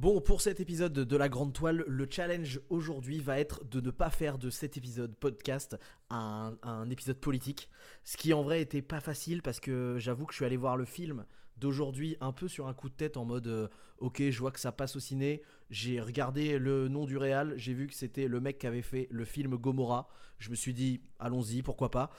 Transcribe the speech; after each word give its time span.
Bon, 0.00 0.22
pour 0.22 0.40
cet 0.40 0.60
épisode 0.60 0.94
de 0.94 1.16
La 1.18 1.28
Grande 1.28 1.52
Toile, 1.52 1.84
le 1.86 2.08
challenge 2.08 2.58
aujourd'hui 2.70 3.20
va 3.20 3.38
être 3.38 3.66
de 3.66 3.82
ne 3.82 3.90
pas 3.90 4.08
faire 4.08 4.38
de 4.38 4.48
cet 4.48 4.78
épisode 4.78 5.14
podcast 5.14 5.76
un, 6.08 6.88
épisode 6.90 7.18
politique. 7.18 7.68
Ce 8.02 8.16
qui 8.16 8.32
en 8.32 8.42
vrai 8.42 8.62
était 8.62 8.80
pas 8.80 9.00
facile 9.00 9.42
parce 9.42 9.60
que 9.60 9.96
j'avoue 9.98 10.24
que 10.24 10.32
je 10.32 10.36
suis 10.36 10.46
allé 10.46 10.56
voir 10.56 10.78
le 10.78 10.86
film 10.86 11.26
d'aujourd'hui 11.58 12.16
un 12.22 12.32
peu 12.32 12.48
sur 12.48 12.66
un 12.66 12.72
coup 12.72 12.88
de 12.88 12.94
tête 12.94 13.18
en 13.18 13.26
mode 13.26 13.46
euh, 13.46 13.68
ok 13.98 14.22
je 14.30 14.38
vois 14.38 14.52
que 14.52 14.58
ça 14.58 14.72
passe 14.72 14.96
au 14.96 15.00
ciné. 15.00 15.42
J'ai 15.68 16.00
regardé 16.00 16.58
le 16.58 16.88
nom 16.88 17.04
du 17.04 17.18
réal 17.18 17.52
j'ai 17.58 17.74
vu 17.74 17.86
que 17.86 17.94
c'était 17.94 18.26
le 18.26 18.40
mec 18.40 18.56
qui 18.56 18.66
avait 18.66 18.80
fait 18.80 19.06
le 19.10 19.26
film 19.26 19.56
Gomorrah. 19.56 20.08
Je 20.38 20.48
me 20.48 20.54
suis 20.54 20.72
dit 20.72 21.02
allons-y 21.18 21.60
pourquoi 21.60 21.90
pas 21.90 22.10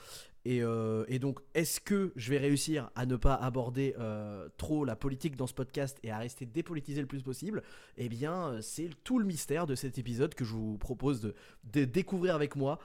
et, 0.44 0.62
euh, 0.62 1.04
et 1.08 1.18
donc 1.18 1.40
est-ce 1.54 1.80
que 1.80 2.12
je 2.16 2.30
vais 2.30 2.38
réussir 2.38 2.90
à 2.94 3.06
ne 3.06 3.16
pas 3.16 3.34
aborder 3.34 3.94
euh, 3.98 4.48
trop 4.56 4.84
la 4.84 4.96
politique 4.96 5.36
dans 5.36 5.46
ce 5.46 5.54
podcast 5.54 5.98
et 6.02 6.10
à 6.10 6.18
rester 6.18 6.46
dépolitisé 6.46 7.00
le 7.00 7.06
plus 7.06 7.22
possible? 7.22 7.62
Eh 7.96 8.08
bien 8.08 8.60
c'est 8.60 8.90
tout 9.04 9.18
le 9.18 9.24
mystère 9.24 9.66
de 9.66 9.74
cet 9.74 9.98
épisode 9.98 10.34
que 10.34 10.44
je 10.44 10.52
vous 10.52 10.78
propose 10.78 11.20
de, 11.20 11.84
découvrir 11.84 12.34
avec 12.34 12.56
moi. 12.56 12.78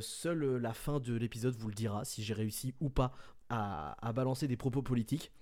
Seule 0.00 0.56
la 0.56 0.72
fin 0.72 1.00
de 1.00 1.14
l'épisode 1.14 1.54
vous 1.56 1.68
le 1.68 1.74
dira 1.74 2.04
si 2.04 2.22
j'ai 2.22 2.34
réussi 2.34 2.74
ou 2.80 2.90
pas 2.90 3.12
à 3.48 4.12
balancer 4.14 4.48
des 4.48 4.56
propos 4.56 4.82
politiques 4.82 5.32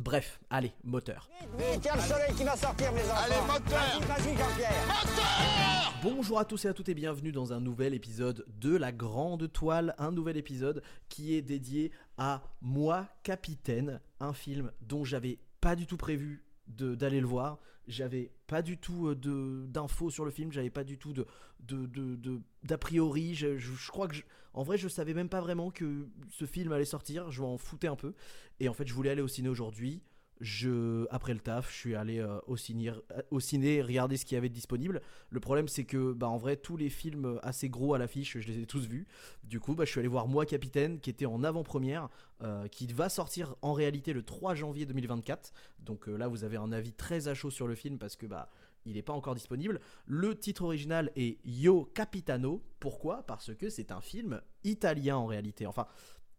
Bref, 0.00 0.40
allez, 0.48 0.72
moteur. 0.82 1.28
Vite, 1.58 1.86
le 1.94 2.00
soleil 2.00 2.34
qui 2.34 2.42
va 2.42 2.56
sortir, 2.56 2.90
mes 2.92 3.02
enfants. 3.02 3.22
Allez, 3.22 3.34
moteur 3.46 4.00
Vas-y, 4.08 4.34
Jean-Pierre. 4.34 4.72
Moteur 4.86 5.94
Bonjour 6.02 6.38
à 6.38 6.46
tous 6.46 6.64
et 6.64 6.68
à 6.68 6.72
toutes 6.72 6.88
et 6.88 6.94
bienvenue 6.94 7.32
dans 7.32 7.52
un 7.52 7.60
nouvel 7.60 7.92
épisode 7.92 8.46
de 8.48 8.74
La 8.74 8.92
Grande 8.92 9.52
Toile, 9.52 9.94
un 9.98 10.10
nouvel 10.10 10.38
épisode 10.38 10.82
qui 11.10 11.34
est 11.34 11.42
dédié 11.42 11.92
à 12.16 12.42
Moi, 12.62 13.08
Capitaine, 13.22 14.00
un 14.20 14.32
film 14.32 14.72
dont 14.80 15.04
j'avais 15.04 15.38
pas 15.60 15.76
du 15.76 15.86
tout 15.86 15.98
prévu 15.98 16.42
d'aller 16.70 17.20
le 17.20 17.26
voir. 17.26 17.58
J'avais 17.88 18.30
pas 18.46 18.62
du 18.62 18.78
tout 18.78 19.08
euh, 19.08 19.66
d'infos 19.66 20.10
sur 20.10 20.24
le 20.24 20.30
film, 20.30 20.52
j'avais 20.52 20.70
pas 20.70 20.84
du 20.84 20.98
tout 20.98 21.12
de 21.12 21.26
d'a 22.62 22.78
priori. 22.78 23.34
Je, 23.34 23.58
je, 23.58 23.90
crois 23.90 24.08
que 24.08 24.16
en 24.54 24.62
vrai, 24.62 24.78
je 24.78 24.88
savais 24.88 25.14
même 25.14 25.28
pas 25.28 25.40
vraiment 25.40 25.70
que 25.70 26.08
ce 26.30 26.44
film 26.44 26.72
allait 26.72 26.84
sortir. 26.84 27.30
Je 27.30 27.42
m'en 27.42 27.58
foutais 27.58 27.88
un 27.88 27.96
peu. 27.96 28.14
Et 28.58 28.68
en 28.68 28.74
fait, 28.74 28.86
je 28.86 28.94
voulais 28.94 29.10
aller 29.10 29.22
au 29.22 29.28
ciné 29.28 29.48
aujourd'hui. 29.48 30.02
Je, 30.40 31.06
après 31.10 31.34
le 31.34 31.40
taf, 31.40 31.70
je 31.70 31.76
suis 31.76 31.94
allé 31.94 32.18
euh, 32.18 32.38
au, 32.46 32.56
ciné, 32.56 32.88
euh, 32.88 33.22
au 33.30 33.40
ciné 33.40 33.82
regarder 33.82 34.16
ce 34.16 34.24
qu'il 34.24 34.36
y 34.36 34.38
avait 34.38 34.48
de 34.48 34.54
disponible. 34.54 35.02
Le 35.28 35.40
problème, 35.40 35.68
c'est 35.68 35.84
que, 35.84 36.12
bah, 36.12 36.28
en 36.28 36.38
vrai, 36.38 36.56
tous 36.56 36.78
les 36.78 36.88
films 36.88 37.38
assez 37.42 37.68
gros 37.68 37.92
à 37.92 37.98
l'affiche, 37.98 38.38
je 38.38 38.48
les 38.48 38.60
ai 38.60 38.66
tous 38.66 38.86
vus. 38.86 39.06
Du 39.44 39.60
coup, 39.60 39.74
bah, 39.74 39.84
je 39.84 39.90
suis 39.90 40.00
allé 40.00 40.08
voir 40.08 40.28
Moi 40.28 40.46
Capitaine, 40.46 40.98
qui 40.98 41.10
était 41.10 41.26
en 41.26 41.44
avant-première, 41.44 42.08
euh, 42.42 42.68
qui 42.68 42.86
va 42.86 43.10
sortir 43.10 43.54
en 43.60 43.74
réalité 43.74 44.14
le 44.14 44.22
3 44.22 44.54
janvier 44.54 44.86
2024. 44.86 45.52
Donc 45.80 46.06
là, 46.06 46.26
vous 46.26 46.42
avez 46.42 46.56
un 46.56 46.72
avis 46.72 46.92
très 46.92 47.28
à 47.28 47.34
chaud 47.34 47.50
sur 47.50 47.66
le 47.66 47.74
film 47.74 47.98
parce 47.98 48.16
que, 48.16 48.26
bah, 48.26 48.48
il 48.86 48.94
n'est 48.94 49.02
pas 49.02 49.12
encore 49.12 49.34
disponible. 49.34 49.80
Le 50.06 50.34
titre 50.38 50.62
original 50.62 51.10
est 51.16 51.38
Yo 51.44 51.84
Capitano. 51.94 52.62
Pourquoi? 52.78 53.24
Parce 53.26 53.54
que 53.54 53.68
c'est 53.68 53.92
un 53.92 54.00
film 54.00 54.40
italien 54.64 55.16
en 55.16 55.26
réalité. 55.26 55.66
Enfin, 55.66 55.86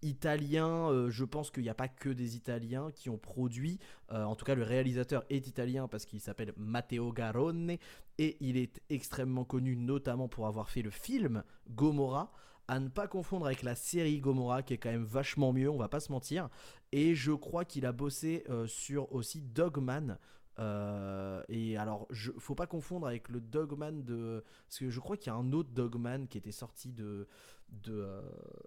italien, 0.02 0.90
euh, 0.90 1.10
je 1.10 1.24
pense 1.26 1.52
qu'il 1.52 1.64
n'y 1.64 1.70
a 1.70 1.76
pas 1.76 1.88
que 1.88 2.10
des 2.10 2.36
Italiens 2.36 2.92
qui 2.92 3.10
ont 3.10 3.18
produit, 3.18 3.80
euh, 4.12 4.24
en 4.24 4.36
tout 4.36 4.46
cas 4.46 4.56
le 4.56 4.64
réalisateur 4.64 5.24
est 5.30 5.48
italien 5.48 5.88
parce 5.88 6.06
qu'il 6.06 6.20
s'appelle 6.20 6.54
Matteo 6.58 7.12
Garone 7.12 7.78
et 8.18 8.38
il 8.40 8.58
est 8.58 8.82
extrêmement 8.90 9.46
connu 9.46 9.76
notamment 9.76 10.28
pour 10.28 10.48
avoir 10.48 10.70
fait 10.70 10.82
le 10.82 10.90
film 10.90 11.44
Gomorrah, 11.70 12.32
à 12.68 12.80
ne 12.80 12.88
pas 12.88 13.08
confondre 13.08 13.46
avec 13.46 13.64
la 13.64 13.76
série 13.76 14.20
Gomorrah 14.20 14.64
qui 14.64 14.74
est 14.74 14.78
quand 14.78 14.92
même 14.92 15.04
vachement 15.04 15.54
mieux, 15.54 15.70
on 15.70 15.78
va 15.78 15.90
pas 15.90 16.00
se 16.00 16.12
mentir, 16.12 16.50
et 16.92 17.16
je 17.16 17.32
crois 17.32 17.66
qu'il 17.66 17.86
a 17.86 17.92
bossé 17.92 18.44
euh, 18.50 18.68
sur 18.68 19.12
aussi 19.14 19.42
Dogman, 19.42 20.18
euh, 20.62 21.42
et 21.50 21.78
alors, 21.78 22.08
je, 22.12 22.32
faut 22.38 22.56
pas 22.56 22.68
confondre 22.68 23.08
avec 23.08 23.30
le 23.30 23.42
Dogman 23.42 24.04
de. 24.04 24.44
Parce 24.68 24.80
que 24.80 24.90
je 24.90 25.00
crois 25.00 25.18
qu'il 25.18 25.28
y 25.28 25.36
a 25.36 25.38
un 25.38 25.52
autre 25.54 25.70
Dogman 25.72 26.28
qui 26.28 26.38
était 26.38 26.52
sorti 26.52 26.92
de. 26.92 27.28
de 27.70 27.94
euh, 27.94 28.22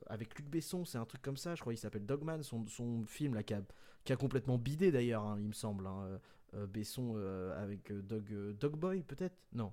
avec 0.06 0.36
Luc 0.36 0.48
Besson, 0.48 0.84
c'est 0.84 0.98
un 0.98 1.04
truc 1.04 1.22
comme 1.22 1.36
ça, 1.36 1.54
je 1.54 1.60
crois 1.60 1.72
qu'il 1.72 1.80
s'appelle 1.80 2.06
Dogman, 2.06 2.42
son, 2.42 3.04
film 3.06 3.34
là, 3.34 3.42
qui 3.42 3.54
a, 3.54 3.62
qui 4.04 4.12
a 4.12 4.16
complètement 4.16 4.58
bidé 4.58 4.90
d'ailleurs, 4.90 5.24
hein, 5.24 5.36
il 5.38 5.46
me 5.48 5.52
semble. 5.52 5.86
Hein, 5.86 6.20
euh, 6.54 6.66
Besson 6.68 7.16
avec 7.56 7.92
Dog, 7.92 8.32
Dogboy 8.60 9.02
peut-être? 9.02 9.36
Non. 9.52 9.72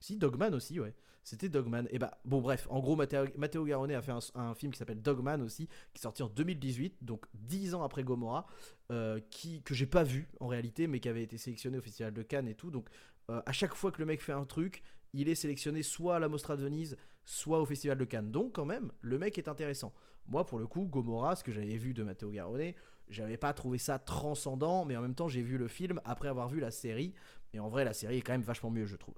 Si, 0.00 0.16
Dogman 0.16 0.54
aussi, 0.54 0.80
ouais. 0.80 0.94
C'était 1.24 1.48
Dogman. 1.48 1.88
Et 1.90 1.98
bah, 1.98 2.18
bon, 2.26 2.42
bref, 2.42 2.66
en 2.68 2.80
gros, 2.80 2.96
Matteo, 2.96 3.64
Garone 3.64 3.92
a 3.92 4.02
fait 4.02 4.12
un, 4.34 4.54
film 4.54 4.72
qui 4.72 4.78
s'appelle 4.78 5.00
Dogman 5.00 5.40
aussi, 5.40 5.68
qui 5.94 5.98
est 5.98 6.02
sorti 6.02 6.22
en 6.22 6.28
2018, 6.28 6.98
donc 7.00 7.24
10 7.32 7.74
ans 7.74 7.82
après 7.82 8.04
Gomorrah, 8.04 8.46
euh, 8.92 9.20
qui, 9.30 9.62
que 9.62 9.72
j'ai 9.72 9.86
pas 9.86 10.04
vu 10.04 10.28
en 10.40 10.48
réalité, 10.48 10.86
mais 10.86 11.00
qui 11.00 11.08
avait 11.08 11.22
été 11.22 11.38
sélectionné 11.38 11.78
au 11.78 11.80
Festival 11.80 12.12
de 12.12 12.22
Cannes 12.22 12.46
et 12.46 12.54
tout. 12.54 12.70
Donc, 12.70 12.88
euh, 13.30 13.40
à 13.46 13.52
chaque 13.52 13.74
fois 13.74 13.90
que 13.90 14.00
le 14.00 14.06
mec 14.06 14.20
fait 14.20 14.32
un 14.32 14.44
truc, 14.44 14.82
il 15.14 15.30
est 15.30 15.34
sélectionné 15.34 15.82
soit 15.82 16.16
à 16.16 16.18
la 16.18 16.28
Mostra 16.28 16.56
de 16.56 16.62
Venise, 16.62 16.98
soit 17.24 17.58
au 17.58 17.64
Festival 17.64 17.96
de 17.96 18.04
Cannes. 18.04 18.30
Donc, 18.30 18.52
quand 18.52 18.66
même, 18.66 18.92
le 19.00 19.18
mec 19.18 19.38
est 19.38 19.48
intéressant. 19.48 19.94
Moi, 20.26 20.44
pour 20.44 20.58
le 20.58 20.66
coup, 20.66 20.84
Gomorrah, 20.84 21.36
ce 21.36 21.44
que 21.44 21.52
j'avais 21.52 21.78
vu 21.78 21.94
de 21.94 22.02
Matteo 22.02 22.30
Garone, 22.30 22.74
j'avais 23.08 23.38
pas 23.38 23.54
trouvé 23.54 23.78
ça 23.78 23.98
transcendant, 23.98 24.84
mais 24.84 24.96
en 24.96 25.02
même 25.02 25.14
temps, 25.14 25.28
j'ai 25.28 25.42
vu 25.42 25.56
le 25.56 25.68
film 25.68 26.02
après 26.04 26.28
avoir 26.28 26.48
vu 26.48 26.60
la 26.60 26.70
série. 26.70 27.14
Et 27.54 27.60
en 27.60 27.68
vrai, 27.68 27.84
la 27.84 27.94
série 27.94 28.18
est 28.18 28.22
quand 28.22 28.32
même 28.32 28.42
vachement 28.42 28.70
mieux, 28.70 28.84
je 28.84 28.96
trouve. 28.96 29.14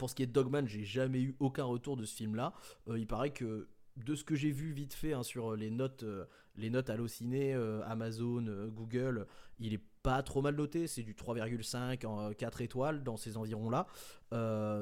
Pour 0.00 0.08
ce 0.08 0.14
qui 0.14 0.22
est 0.22 0.26
de 0.26 0.32
Dogman, 0.32 0.66
j'ai 0.66 0.82
jamais 0.82 1.20
eu 1.20 1.36
aucun 1.40 1.64
retour 1.64 1.94
de 1.94 2.06
ce 2.06 2.14
film-là. 2.14 2.54
Euh, 2.88 2.98
il 2.98 3.06
paraît 3.06 3.34
que 3.34 3.68
de 3.98 4.14
ce 4.14 4.24
que 4.24 4.34
j'ai 4.34 4.50
vu 4.50 4.72
vite 4.72 4.94
fait 4.94 5.12
hein, 5.12 5.22
sur 5.22 5.54
les 5.54 5.70
notes, 5.70 6.04
euh, 6.04 6.24
les 6.56 6.70
notes 6.70 6.88
Allociné, 6.88 7.52
euh, 7.52 7.82
Amazon, 7.84 8.70
Google, 8.74 9.26
il 9.58 9.74
est 9.74 9.84
pas 10.02 10.22
trop 10.22 10.40
mal 10.40 10.56
noté. 10.56 10.86
C'est 10.86 11.02
du 11.02 11.12
3,5 11.12 12.06
en 12.06 12.32
4 12.32 12.62
étoiles 12.62 13.02
dans 13.02 13.18
ces 13.18 13.36
environs-là. 13.36 13.86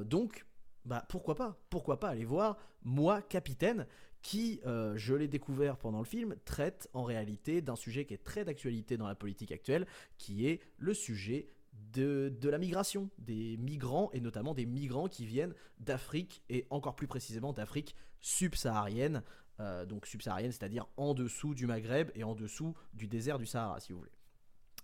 donc, 0.05 0.47
bah 0.85 1.05
pourquoi 1.09 1.35
pas? 1.35 1.59
Pourquoi 1.69 1.99
pas 1.99 2.11
aller 2.11 2.25
voir 2.25 2.57
Moi, 2.85 3.21
Capitaine, 3.23 3.89
qui, 4.23 4.61
je 4.65 5.15
l'ai 5.15 5.27
découvert 5.27 5.79
pendant 5.79 5.99
le 5.99 6.05
film, 6.05 6.37
traite 6.45 6.89
en 6.93 7.03
réalité 7.03 7.61
d'un 7.61 7.75
sujet 7.75 8.05
qui 8.05 8.15
est 8.15 8.23
très 8.23 8.45
d'actualité 8.45 8.97
dans 8.97 9.09
la 9.09 9.17
politique 9.17 9.51
actuelle, 9.51 9.89
qui 10.17 10.47
est 10.47 10.61
le 10.77 10.95
sujet 10.95 11.49
de, 11.93 12.49
la 12.49 12.59
migration, 12.59 13.11
des 13.19 13.57
migrants 13.57 14.11
et 14.13 14.21
notamment 14.21 14.55
des 14.55 14.67
migrants 14.67 15.09
qui 15.09 15.27
viennent 15.27 15.55
d'Afrique 15.81 16.43
et 16.49 16.67
encore 16.71 16.97
plus 16.97 17.07
précisément 17.07 17.53
d'Afrique 17.53 17.95
subsaharienne, 18.21 19.23
euh, 19.61 19.85
donc 19.87 20.07
subsaharienne, 20.07 20.53
c'est-à-dire 20.53 20.87
en 20.97 21.15
dessous 21.15 21.55
du 21.55 21.67
Maghreb 21.67 22.11
et 22.15 22.25
en 22.25 22.35
dessous 22.35 22.75
du 22.95 23.07
désert 23.07 23.39
du 23.39 23.47
Sahara, 23.47 23.81
si 23.81 23.93
vous 23.93 23.99
voulez. 23.99 24.13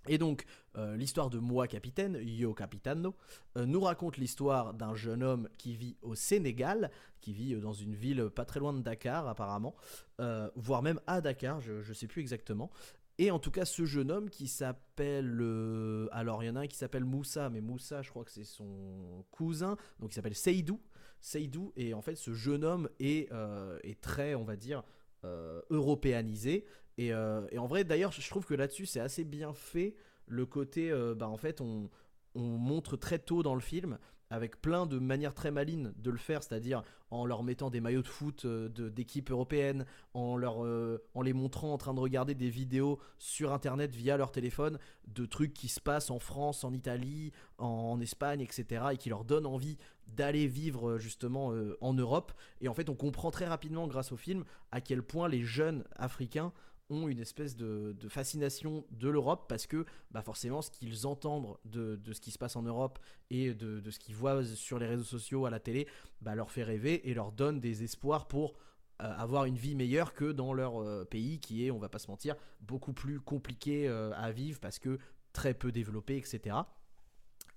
Et 0.07 0.19
donc, 0.19 0.45
euh, 0.77 0.97
l'histoire 0.97 1.31
de 1.31 1.39
Moi 1.39 1.67
Capitaine, 1.67 2.19
Yo 2.23 2.53
Capitano, 2.53 3.17
euh, 3.57 3.65
nous 3.65 3.81
raconte 3.81 4.19
l'histoire 4.19 4.75
d'un 4.75 4.95
jeune 4.95 5.23
homme 5.23 5.49
qui 5.57 5.77
vit 5.77 5.97
au 6.03 6.15
Sénégal, 6.15 6.91
qui 7.23 7.33
vit 7.33 7.55
dans 7.55 7.73
une 7.73 7.95
ville 7.95 8.29
pas 8.29 8.45
très 8.45 8.61
loin 8.61 8.75
de 8.75 8.83
Dakar 8.83 9.27
apparemment, 9.29 9.75
voire 10.55 10.83
même 10.83 11.01
à 11.07 11.21
Dakar, 11.21 11.61
je 11.61 11.89
ne 11.89 11.95
sais 11.95 12.07
plus 12.07 12.21
exactement, 12.21 12.71
et 13.19 13.31
en 13.31 13.39
tout 13.39 13.51
cas, 13.51 13.65
ce 13.65 13.85
jeune 13.85 14.11
homme 14.11 14.29
qui 14.29 14.49
s'appelle. 14.49 15.39
Euh, 15.41 16.09
alors, 16.11 16.43
il 16.43 16.47
y 16.47 16.51
en 16.51 16.57
a 16.57 16.61
un 16.61 16.67
qui 16.67 16.77
s'appelle 16.77 17.05
Moussa, 17.05 17.49
mais 17.49 17.61
Moussa, 17.61 18.03
je 18.03 18.11
crois 18.11 18.25
que 18.25 18.31
c'est 18.31 18.45
son 18.45 19.25
cousin. 19.31 19.77
Donc, 20.01 20.13
il 20.13 20.15
s'appelle 20.15 20.35
Seydou. 20.35 20.81
Seydou, 21.21 21.73
et 21.77 21.95
en 21.95 22.03
fait, 22.03 22.17
ce 22.17 22.35
jeune 22.35 22.65
homme 22.65 22.89
est, 22.99 23.33
euh, 23.33 23.79
très, 24.01 24.35
on 24.35 24.45
va 24.45 24.57
dire, 24.57 24.83
euh, 25.25 25.63
européanisé. 25.71 26.67
Et, 26.99 27.15
en 27.15 27.67
vrai, 27.67 27.85
d'ailleurs, 27.85 28.13
je 28.13 28.29
trouve 28.29 28.47
que 28.47 28.55
là-dessus, 28.55 28.87
c'est 28.87 29.01
assez 29.01 29.25
bien 29.25 29.53
fait. 29.53 29.95
Le 30.27 30.47
côté, 30.47 30.93
bah, 31.17 31.29
en 31.29 31.37
fait, 31.37 31.61
on 31.61 31.91
montre 32.35 32.97
très 32.97 33.19
tôt 33.19 33.43
dans 33.43 33.55
le 33.55 33.61
film 33.61 33.99
avec 34.35 34.61
plein 34.61 34.87
de 34.87 34.99
manières 34.99 35.33
très 35.33 35.53
malines 35.53 35.95
de 35.97 36.11
le 36.11 36.19
faire, 36.19 36.43
c'est-à-dire 36.43 36.83
en 37.11 37.25
leur 37.25 37.45
mettant 37.45 37.71
des 37.71 37.81
maillots 37.81 38.03
de 38.03 38.09
foot 38.09 38.45
euh, 38.45 38.69
d'équipes 38.69 39.31
européennes, 39.31 39.87
euh, 40.17 40.99
en 41.15 41.23
les 41.23 41.33
montrant 41.33 41.73
en 41.73 41.79
train 41.79 41.95
de 41.95 42.01
regarder 42.01 42.35
des 42.35 42.51
vidéos 42.51 42.99
sur 43.19 43.53
Internet 43.53 43.95
via 43.95 44.17
leur 44.17 44.33
téléphone 44.33 44.79
de 45.07 45.25
trucs 45.25 45.55
qui 45.55 45.69
se 45.69 45.81
passent 45.81 46.11
en 46.11 46.19
France, 46.19 46.65
en 46.65 46.73
Italie, 46.73 47.31
en, 47.59 48.01
Espagne, 48.01 48.41
etc. 48.41 48.87
et 48.93 48.97
qui 48.97 49.09
leur 49.09 49.25
donnent 49.25 49.47
envie 49.47 49.79
d'aller 50.09 50.49
vivre 50.49 50.91
euh, 50.91 50.99
justement 50.99 51.53
en 51.81 51.95
Europe. 51.95 52.33
Et 52.61 52.69
en 52.69 52.75
fait, 52.75 52.89
on 52.89 52.97
comprend 52.97 53.31
très 53.31 53.47
rapidement 53.47 53.87
grâce 53.87 54.11
au 54.11 54.17
film 54.17 54.45
à 54.73 54.81
quel 54.81 55.05
point 55.05 55.29
les 55.29 55.43
jeunes 55.43 55.85
africains 55.95 56.53
ont 56.91 57.09
une 57.09 57.19
espèce 57.19 57.57
de, 57.57 57.97
fascination 58.09 58.85
de 58.91 59.09
l'Europe 59.09 59.47
parce 59.49 59.67
que 59.67 59.87
bah 60.11 60.23
forcément 60.23 60.63
ce 60.63 60.71
qu'ils 60.71 61.07
entendent 61.07 61.57
de, 61.65 61.99
ce 62.13 62.21
qui 62.21 62.31
se 62.31 62.39
passe 62.39 62.57
en 62.57 62.63
Europe 62.63 62.99
et 63.31 63.55
de, 63.55 63.91
ce 63.91 63.99
qu'ils 63.99 64.15
voient 64.15 64.45
sur 64.45 64.79
les 64.79 64.87
réseaux 64.87 65.05
sociaux, 65.05 65.47
à 65.47 65.51
la 65.51 65.61
télé, 65.61 65.87
bah 66.21 66.35
leur 66.35 66.51
fait 66.51 66.63
rêver 66.63 67.09
et 67.09 67.15
leur 67.15 67.33
donne 67.33 67.61
des 67.61 67.83
espoirs 67.83 68.29
pour 68.29 68.55
euh, 69.03 69.13
avoir 69.17 69.47
une 69.47 69.57
vie 69.57 69.75
meilleure 69.75 70.15
que 70.15 70.31
dans 70.31 70.53
leur 70.53 70.81
euh, 70.81 71.05
pays 71.05 71.41
qui 71.41 71.67
est, 71.67 71.71
on 71.71 71.79
va 71.79 71.89
pas 71.89 71.99
se 71.99 72.09
mentir, 72.09 72.37
beaucoup 72.61 72.93
plus 72.93 73.21
compliqué 73.21 73.89
euh, 73.89 74.13
à 74.15 74.31
vivre 74.31 74.61
parce 74.61 74.79
que 74.79 74.99
très 75.33 75.53
peu 75.53 75.73
développé, 75.73 76.17
etc. 76.17 76.57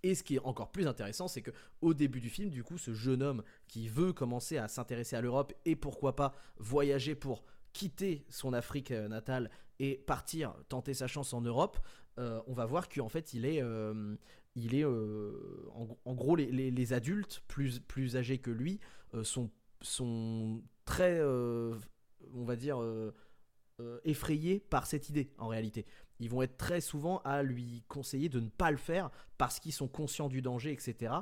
Et 0.02 0.16
ce 0.16 0.24
qui 0.24 0.36
est 0.36 0.40
encore 0.40 0.72
plus 0.72 0.88
intéressant, 0.88 1.28
c'est 1.28 1.42
que 1.42 1.52
au 1.82 1.94
début 1.94 2.22
du 2.22 2.30
film, 2.30 2.50
du 2.50 2.64
coup, 2.64 2.78
ce 2.78 2.94
jeune 2.94 3.22
homme 3.22 3.44
qui 3.68 3.88
veut 3.88 4.14
commencer 4.14 4.58
à 4.58 4.68
s'intéresser 4.68 5.16
à 5.16 5.22
l'Europe 5.22 5.54
et 5.66 5.76
pourquoi 5.76 6.16
pas 6.16 6.34
voyager 6.58 7.14
pour 7.14 7.44
quitter 7.78 8.26
son 8.30 8.54
Afrique 8.54 8.90
euh, 8.90 9.08
natale 9.08 9.52
et 9.78 9.98
partir 10.08 10.56
tenter 10.68 10.96
sa 10.96 11.06
chance 11.06 11.32
en 11.34 11.42
Europe, 11.42 11.78
euh, 12.18 12.42
on 12.48 12.54
va 12.54 12.66
voir 12.66 12.90
qu'en 12.90 13.08
fait 13.08 13.36
il 13.36 13.46
est, 13.46 13.62
euh, 13.62 14.16
il 14.56 14.74
est 14.74 14.84
en, 14.84 16.16
gros, 16.16 16.36
les, 16.36 16.94
adultes 16.94 17.44
plus, 17.48 17.80
plus 17.80 18.18
âgés 18.18 18.40
que 18.40 18.50
lui 18.50 18.80
sont, 19.22 19.52
sont 19.82 20.64
très, 20.86 21.22
on 21.24 22.44
va 22.44 22.56
dire, 22.56 22.82
effrayés 24.04 24.60
par 24.60 24.88
cette 24.88 25.10
idée 25.10 25.30
en 25.38 25.48
réalité 25.48 25.86
ils 26.20 26.30
vont 26.30 26.42
être 26.42 26.58
très 26.58 26.82
souvent 26.82 27.20
à 27.20 27.44
lui 27.44 27.84
conseiller 27.88 28.30
de 28.30 28.40
ne 28.40 28.50
pas 28.50 28.72
le 28.72 28.78
faire 28.78 29.10
parce 29.38 29.60
qu'ils 29.60 29.74
sont 29.74 29.88
conscients 29.88 30.30
du 30.30 30.42
danger, 30.42 30.72
etc. 30.72 31.14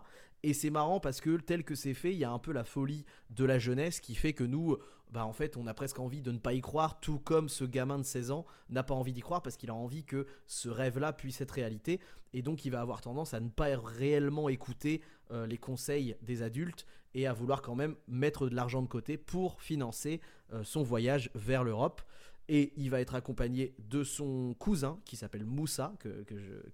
Et 0.43 0.53
c'est 0.53 0.69
marrant 0.69 0.99
parce 0.99 1.21
que 1.21 1.37
tel 1.37 1.63
que 1.63 1.75
c'est 1.75 1.93
fait, 1.93 2.13
il 2.13 2.17
y 2.17 2.23
a 2.23 2.31
un 2.31 2.39
peu 2.39 2.51
la 2.51 2.63
folie 2.63 3.05
de 3.29 3.45
la 3.45 3.59
jeunesse 3.59 3.99
qui 3.99 4.15
fait 4.15 4.33
que 4.33 4.43
nous, 4.43 4.77
bah 5.11 5.25
en 5.25 5.33
fait, 5.33 5.57
on 5.57 5.67
a 5.67 5.73
presque 5.73 5.99
envie 5.99 6.21
de 6.21 6.31
ne 6.31 6.39
pas 6.39 6.53
y 6.53 6.61
croire, 6.61 6.99
tout 6.99 7.19
comme 7.19 7.49
ce 7.49 7.63
gamin 7.63 7.97
de 7.97 8.03
16 8.03 8.31
ans 8.31 8.45
n'a 8.69 8.83
pas 8.83 8.93
envie 8.93 9.13
d'y 9.13 9.21
croire 9.21 9.41
parce 9.41 9.57
qu'il 9.57 9.69
a 9.69 9.75
envie 9.75 10.03
que 10.03 10.25
ce 10.47 10.69
rêve-là 10.69 11.13
puisse 11.13 11.41
être 11.41 11.51
réalité. 11.51 11.99
Et 12.33 12.41
donc, 12.41 12.65
il 12.65 12.71
va 12.71 12.81
avoir 12.81 13.01
tendance 13.01 13.33
à 13.33 13.39
ne 13.39 13.49
pas 13.49 13.77
réellement 13.77 14.49
écouter 14.49 15.01
euh, 15.31 15.47
les 15.47 15.57
conseils 15.57 16.15
des 16.21 16.41
adultes 16.41 16.85
et 17.13 17.27
à 17.27 17.33
vouloir 17.33 17.61
quand 17.61 17.75
même 17.75 17.95
mettre 18.07 18.49
de 18.49 18.55
l'argent 18.55 18.81
de 18.81 18.87
côté 18.87 19.17
pour 19.17 19.61
financer 19.61 20.19
euh, 20.53 20.63
son 20.63 20.83
voyage 20.83 21.29
vers 21.33 21.63
l'Europe 21.63 22.01
et 22.47 22.73
il 22.77 22.89
va 22.89 23.01
être 23.01 23.15
accompagné 23.15 23.73
de 23.89 24.03
son 24.03 24.55
cousin 24.59 24.99
qui 25.05 25.15
s'appelle 25.15 25.45
Moussa, 25.45 25.93
que, 25.99 26.25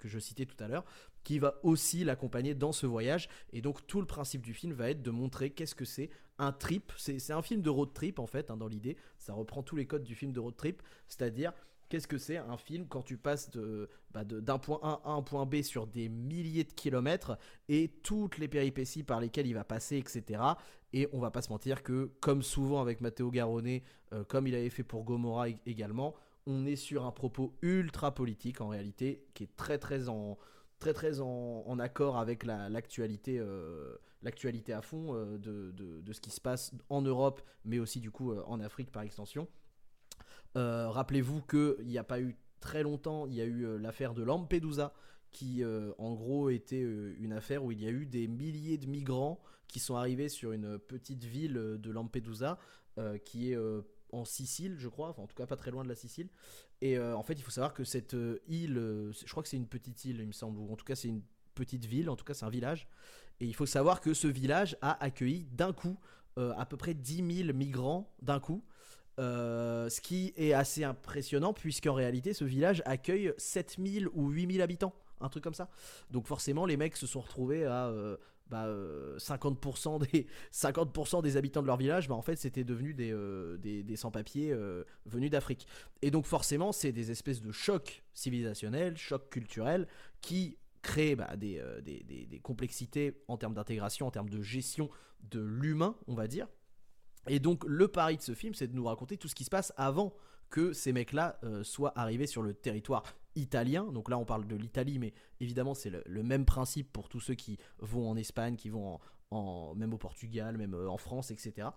je, 0.04 0.20
citais 0.20 0.46
tout 0.46 0.62
à 0.62 0.68
l'heure, 0.68 0.84
qui 1.24 1.40
va 1.40 1.56
aussi 1.64 2.04
l'accompagner 2.04 2.56
dans 2.56 2.72
ce 2.72 2.86
voyage. 2.86 3.30
Et 3.54 3.62
donc 3.62 3.86
tout 3.88 4.02
le 4.02 4.08
principe 4.08 4.42
du 4.42 4.54
film 4.54 4.74
va 4.74 4.90
être 4.90 5.02
de 5.02 5.12
montrer 5.12 5.52
qu'est-ce 5.52 5.76
que 5.76 5.86
c'est 5.86 6.10
un 6.42 6.52
trip. 6.52 6.92
C'est 6.98 7.32
un 7.32 7.42
film 7.42 7.62
de 7.62 7.70
road 7.70 7.94
trip 7.94 8.20
en 8.20 8.28
fait, 8.28 8.52
hein, 8.52 8.58
dans 8.58 8.68
l'idée. 8.68 8.98
Ça 9.18 9.34
reprend 9.34 9.64
tous 9.64 9.76
les 9.76 9.86
codes 9.86 10.04
du 10.04 10.16
film 10.16 10.34
de 10.34 10.40
road 10.40 10.56
trip, 10.58 10.82
c'est-à-dire 11.08 11.54
qu'est-ce 11.88 12.08
que 12.08 12.18
c'est 12.18 12.38
un 12.38 12.58
film 12.58 12.88
quand 12.88 13.04
tu 13.04 13.18
passes 13.18 13.52
bah, 14.12 14.24
d'un 14.24 14.58
point 14.58 14.80
A 14.82 15.02
à 15.04 15.12
un 15.12 15.22
point 15.22 15.46
B 15.46 15.62
sur 15.62 15.88
des 15.88 16.10
milliers 16.10 16.64
de 16.64 16.72
kilomètres 16.72 17.38
et 17.70 17.90
toutes 18.02 18.38
les 18.38 18.48
péripéties 18.48 19.04
par 19.04 19.20
lesquelles 19.20 19.48
il 19.48 19.54
va 19.54 19.64
passer, 19.64 19.98
etc. 19.98 20.42
Et 20.94 21.08
on 21.14 21.20
va 21.20 21.32
pas 21.32 21.42
se 21.42 21.50
mentir 21.50 21.84
que, 21.84 22.12
comme 22.20 22.42
souvent 22.42 22.82
avec 22.82 23.02
Matteo 23.02 23.30
Garonnet, 23.30 23.84
euh, 24.14 24.24
comme 24.24 24.48
il 24.48 24.56
avait 24.56 24.70
fait 24.70 24.84
pour 24.84 25.04
Gomorra 25.04 25.48
également, 25.66 26.16
on 26.48 26.66
est 26.66 26.76
sur 26.76 27.06
un 27.06 27.12
propos 27.12 27.54
ultra 27.62 28.14
politique 28.16 28.62
en 28.62 28.70
réalité, 28.70 29.26
qui 29.34 29.44
est 29.44 29.56
très 29.56 29.78
très 29.78 30.10
en, 30.10 30.38
très, 30.82 30.94
très 30.94 31.22
en, 31.22 31.80
accord 31.80 32.18
avec 32.18 32.44
l'actualité 32.44 33.40
euh, 33.40 33.96
l'actualité 34.22 34.74
à 34.74 34.82
fond 34.82 35.16
euh, 35.16 35.38
de, 35.38 35.72
de, 35.72 36.14
ce 36.14 36.20
qui 36.20 36.32
se 36.32 36.42
passe 36.42 36.74
en 36.90 37.02
Europe, 37.02 37.42
mais 37.64 37.80
aussi 37.80 38.02
du 38.02 38.12
coup 38.12 38.34
en 38.34 38.60
Afrique 38.60 38.92
par 38.92 39.04
extension. 39.04 39.48
Euh, 40.58 40.90
rappelez-vous 40.90 41.42
qu'il 41.44 41.86
n'y 41.86 41.98
a 41.98 42.04
pas 42.04 42.20
eu 42.20 42.36
très 42.60 42.84
longtemps, 42.84 43.26
il 43.28 43.34
y 43.36 43.42
a 43.42 43.46
eu 43.46 43.66
euh, 43.66 43.78
l'affaire 43.78 44.14
de 44.14 44.24
Lampedusa, 44.24 44.94
qui 45.32 45.64
euh, 45.64 45.94
en 45.98 46.14
gros 46.14 46.50
était 46.50 46.82
une 46.82 47.32
affaire 47.32 47.64
où 47.64 47.72
il 47.72 47.82
y 47.82 47.88
a 47.88 47.90
eu 47.90 48.06
des 48.06 48.28
milliers 48.28 48.78
de 48.78 48.86
migrants 48.86 49.40
qui 49.68 49.80
sont 49.80 49.96
arrivés 49.96 50.28
sur 50.28 50.52
une 50.52 50.78
petite 50.78 51.24
ville 51.24 51.54
de 51.54 51.92
Lampedusa, 51.92 52.60
qui 53.24 53.54
est 53.54 53.58
en 54.12 54.26
Sicile, 54.26 54.76
je 54.78 54.88
crois, 54.88 55.16
en 55.18 55.28
tout 55.28 55.36
cas 55.36 55.46
pas 55.46 55.56
très 55.56 55.72
loin 55.72 55.84
de 55.84 55.90
la 55.90 55.96
Sicile. 55.96 56.30
Et 56.82 57.00
en 57.00 57.24
fait, 57.24 57.34
il 57.34 57.44
faut 57.44 57.52
savoir 57.52 57.74
que 57.74 57.84
cette 57.84 58.16
île, 58.48 58.76
je 58.76 59.32
crois 59.32 59.44
que 59.44 59.50
c'est 59.50 59.58
une 59.58 59.68
petite 59.68 60.04
île, 60.06 60.20
il 60.20 60.28
me 60.28 60.32
semble, 60.32 60.60
ou 60.60 60.72
en 60.72 60.76
tout 60.76 60.86
cas 60.86 60.96
c'est 60.96 61.08
une 61.10 61.22
petite 61.54 61.86
ville, 61.86 62.10
en 62.10 62.16
tout 62.16 62.26
cas 62.26 62.34
c'est 62.34 62.46
un 62.46 62.50
village. 62.50 62.88
Et 63.40 63.46
il 63.46 63.56
faut 63.56 63.66
savoir 63.66 64.02
que 64.02 64.14
ce 64.14 64.28
village 64.28 64.78
a 64.82 65.04
accueilli 65.04 65.46
d'un 65.52 65.74
coup 65.74 65.98
à 66.38 66.66
peu 66.66 66.78
près 66.78 66.94
10 66.94 67.44
000 67.46 67.54
migrants 67.58 68.12
d'un 68.22 68.40
coup. 68.40 68.64
Euh, 69.20 69.90
ce 69.90 70.00
qui 70.00 70.34
est 70.38 70.54
assez 70.54 70.84
impressionnant 70.86 71.54
puisqu'en 71.54 71.94
réalité 71.94 72.34
ce 72.34 72.46
village 72.46 72.82
accueille 72.86 73.34
7000 73.38 74.08
ou 74.14 74.30
8000 74.30 74.62
habitants, 74.62 74.96
un 75.20 75.28
truc 75.28 75.44
comme 75.44 75.54
ça. 75.54 75.70
Donc 76.12 76.28
forcément 76.28 76.66
les 76.66 76.78
mecs 76.78 76.96
se 76.96 77.06
sont 77.06 77.20
retrouvés 77.20 77.66
à 77.66 77.92
50% 77.92 77.94
euh, 77.94 78.18
bah, 78.52 78.66
euh, 78.66 79.16
des 79.16 80.28
50% 80.52 81.22
des 81.24 81.38
habitants 81.38 81.62
de 81.62 81.68
leur 81.68 81.78
village, 81.78 82.08
bah, 82.08 82.16
en 82.16 82.22
fait 82.22 82.36
c'était 82.36 82.64
devenu 82.64 82.94
des, 82.94 83.14
des, 83.58 83.96
sans-papiers 83.96 84.56
venus 85.06 85.32
d'Afrique. 85.32 85.66
Et 86.02 86.12
donc 86.12 86.26
forcément 86.26 86.72
c'est 86.72 86.92
des 86.92 87.10
espèces 87.10 87.42
de 87.42 87.52
chocs 87.52 88.04
civilisationnels, 88.14 88.98
chocs 88.98 89.30
culturels 89.30 89.88
qui 90.22 90.58
créent 90.82 91.16
bah, 91.16 91.36
des, 91.36 91.62
complexités 92.44 93.24
en 93.28 93.38
termes 93.38 93.54
d'intégration, 93.54 94.08
en 94.08 94.12
termes 94.12 94.30
de 94.30 94.42
gestion 94.42 94.90
de 95.32 95.40
l'humain, 95.40 95.96
on 96.08 96.14
va 96.14 96.28
dire 96.28 96.48
et 97.28 97.40
donc 97.40 97.64
le 97.66 97.88
pari 97.88 98.18
de 98.18 98.22
ce 98.22 98.34
film, 98.34 98.54
c'est 98.54 98.68
de 98.68 98.76
nous 98.76 98.86
raconter 98.86 99.18
tout 99.18 99.28
ce 99.28 99.36
qui 99.36 99.44
se 99.44 99.50
passe 99.50 99.74
avant 99.78 100.14
que 100.50 100.74
ces 100.74 100.92
mecs-là 100.92 101.40
euh, 101.44 101.64
soient 101.64 101.98
arrivés 101.98 102.28
sur 102.28 102.42
le 102.42 102.54
territoire 102.54 103.04
italien. 103.36 103.92
Donc 103.92 104.10
là, 104.10 104.18
on 104.18 104.26
parle 104.26 104.48
de 104.48 104.56
l'Italie, 104.56 105.00
mais 105.00 105.14
évidemment, 105.40 105.74
c'est 105.74 105.90
le, 105.90 106.24
même 106.24 106.46
principe 106.46 106.92
pour 106.92 107.10
tous 107.10 107.20
ceux 107.20 107.36
qui 107.36 107.58
vont 107.80 108.10
en 108.10 108.16
Espagne, 108.16 108.56
qui 108.56 108.70
vont 108.70 109.00
en, 109.32 109.76
même 109.76 109.94
au 109.94 109.98
Portugal, 109.98 110.58
même 110.58 110.74
euh, 110.74 110.90
en 110.90 110.98
France, 110.98 111.32
etc. 111.32 111.70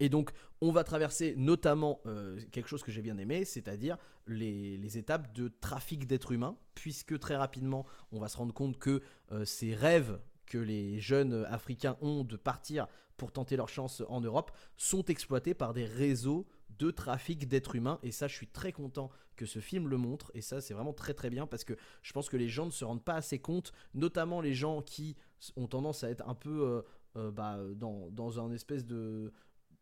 Et 0.00 0.08
donc, 0.08 0.30
on 0.60 0.72
va 0.72 0.84
traverser 0.84 1.34
notamment 1.36 2.00
euh, 2.06 2.38
quelque 2.52 2.68
chose 2.68 2.82
que 2.82 2.90
j'ai 2.90 3.02
bien 3.02 3.16
aimé, 3.18 3.44
c'est-à-dire 3.44 3.96
les, 4.26 4.76
les, 4.76 4.98
étapes 4.98 5.32
de 5.32 5.48
trafic 5.48 6.06
d'êtres 6.06 6.32
humains, 6.32 6.56
puisque 6.74 7.18
très 7.18 7.36
rapidement, 7.36 7.86
on 8.12 8.18
va 8.18 8.28
se 8.28 8.36
rendre 8.36 8.52
compte 8.52 8.78
que 8.78 9.02
ces 9.44 9.74
rêves 9.74 10.18
que 10.46 10.58
les 10.58 11.00
jeunes 11.00 11.44
africains 11.50 11.96
ont 12.00 12.24
de 12.24 12.36
partir 12.36 12.86
pour 13.16 13.32
tenter 13.32 13.56
leur 13.56 13.68
chance 13.68 14.02
en 14.08 14.20
Europe 14.20 14.52
sont 14.76 15.04
exploités 15.06 15.54
par 15.54 15.74
des 15.74 15.84
réseaux 15.84 16.46
de 16.78 16.90
trafic 16.90 17.48
d'êtres 17.48 17.74
humains 17.74 17.98
et 18.02 18.10
ça 18.10 18.28
je 18.28 18.34
suis 18.34 18.48
très 18.48 18.72
content 18.72 19.10
que 19.36 19.46
ce 19.46 19.60
film 19.60 19.88
le 19.88 19.96
montre 19.96 20.30
et 20.34 20.40
ça 20.40 20.60
c'est 20.60 20.74
vraiment 20.74 20.92
très 20.92 21.14
très 21.14 21.30
bien 21.30 21.46
parce 21.46 21.64
que 21.64 21.74
je 22.02 22.12
pense 22.12 22.28
que 22.28 22.36
les 22.36 22.48
gens 22.48 22.66
ne 22.66 22.70
se 22.70 22.84
rendent 22.84 23.04
pas 23.04 23.14
assez 23.14 23.38
compte 23.38 23.72
notamment 23.94 24.40
les 24.40 24.54
gens 24.54 24.82
qui 24.82 25.16
ont 25.56 25.66
tendance 25.66 26.04
à 26.04 26.10
être 26.10 26.26
un 26.28 26.34
peu 26.34 26.62
euh, 26.62 26.82
euh, 27.16 27.30
bah, 27.30 27.58
dans, 27.74 28.10
dans 28.10 28.40
un 28.40 28.52
espèce 28.52 28.84
de 28.84 29.32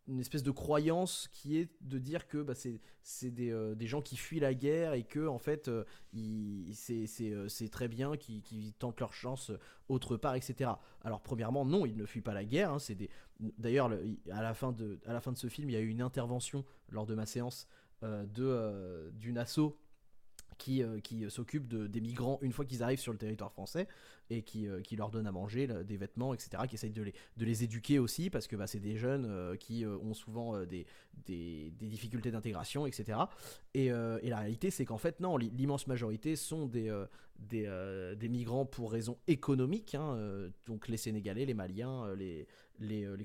une 0.07 0.21
espèce 0.21 0.43
de 0.43 0.51
croyance 0.51 1.29
qui 1.33 1.59
est 1.59 1.71
de 1.81 1.99
dire 1.99 2.29
que 2.29 2.43
bah, 2.43 2.55
c'est 2.55 3.31
des, 3.31 3.51
euh, 3.51 3.75
des, 3.75 3.87
gens 3.87 4.03
qui 4.03 4.17
fuient 4.17 4.41
la 4.41 4.55
guerre 4.55 4.93
et 4.93 5.03
que 5.05 5.27
en 5.27 5.39
fait 5.39 5.69
euh, 5.69 5.85
euh, 6.15 7.49
c'est 7.49 7.69
très 7.71 7.89
bien 7.89 8.17
qu'ils 8.17 8.75
tentent 8.75 9.01
leur 9.01 9.15
chance 9.15 9.51
autre 9.89 10.17
part 10.17 10.35
etc 10.35 10.73
alors 11.03 11.23
premièrement 11.23 11.65
non 11.65 11.87
ils 11.87 11.97
ne 11.97 12.05
fuient 12.05 12.21
pas 12.21 12.35
la 12.35 12.45
guerre 12.45 12.73
hein, 12.73 12.79
d'ailleurs 13.59 13.91
à 14.31 14.43
la 14.43 14.55
fin 14.55 14.73
de 14.73 14.99
ce 15.37 15.49
film 15.49 15.71
il 15.71 15.73
y 15.73 15.77
a 15.77 15.81
eu 15.81 15.89
une 15.89 16.03
intervention 16.03 16.65
lors 16.89 17.07
de 17.07 17.15
ma 17.15 17.27
séance 17.27 17.67
de 18.03 19.11
d'une 19.15 19.39
asso 19.39 19.77
qui, 20.59 20.83
euh, 20.83 21.29
s'occupe 21.29 21.69
de, 21.69 21.87
des 21.87 22.01
migrants 22.01 22.39
une 22.43 22.53
fois 22.53 22.65
qu'ils 22.65 22.83
arrivent 22.83 23.01
sur 23.01 23.13
le 23.13 23.19
territoire 23.19 23.53
français 23.53 23.87
et 24.31 24.43
qui, 24.43 24.67
euh, 24.67 24.81
leur 24.97 25.11
donne 25.11 25.27
à 25.27 25.33
manger, 25.33 25.67
des 25.67 25.97
vêtements, 25.97 26.35
etc., 26.35 26.63
qui 26.69 26.77
essayent 26.77 26.91
de 26.91 27.13
les, 27.45 27.65
éduquer 27.65 27.99
aussi, 27.99 28.31
parce 28.31 28.47
que 28.47 28.57
bah, 28.57 28.67
c'est 28.67 28.81
des 28.81 28.97
jeunes 28.97 29.27
euh, 29.29 29.57
qui 29.57 29.85
ont 29.87 30.15
souvent 30.15 30.65
des, 30.65 30.87
difficultés 31.27 32.31
d'intégration, 32.31 32.87
etc. 32.87 33.19
Et, 33.75 33.89
la 33.89 34.39
réalité, 34.39 34.71
c'est 34.71 34.85
qu'en 34.85 34.99
fait, 34.99 35.21
non, 35.21 35.37
l'immense 35.37 35.87
majorité 35.87 36.37
sont 36.37 36.67
des, 36.67 36.91
migrants 38.29 38.67
pour 38.67 38.93
raisons 38.93 39.19
économiques, 39.27 39.95
hein, 39.95 40.51
donc 40.67 40.89
les 40.89 40.97
Sénégalais, 40.97 41.45
les 41.45 41.55
Maliens, 41.55 42.15
les, 42.15 42.47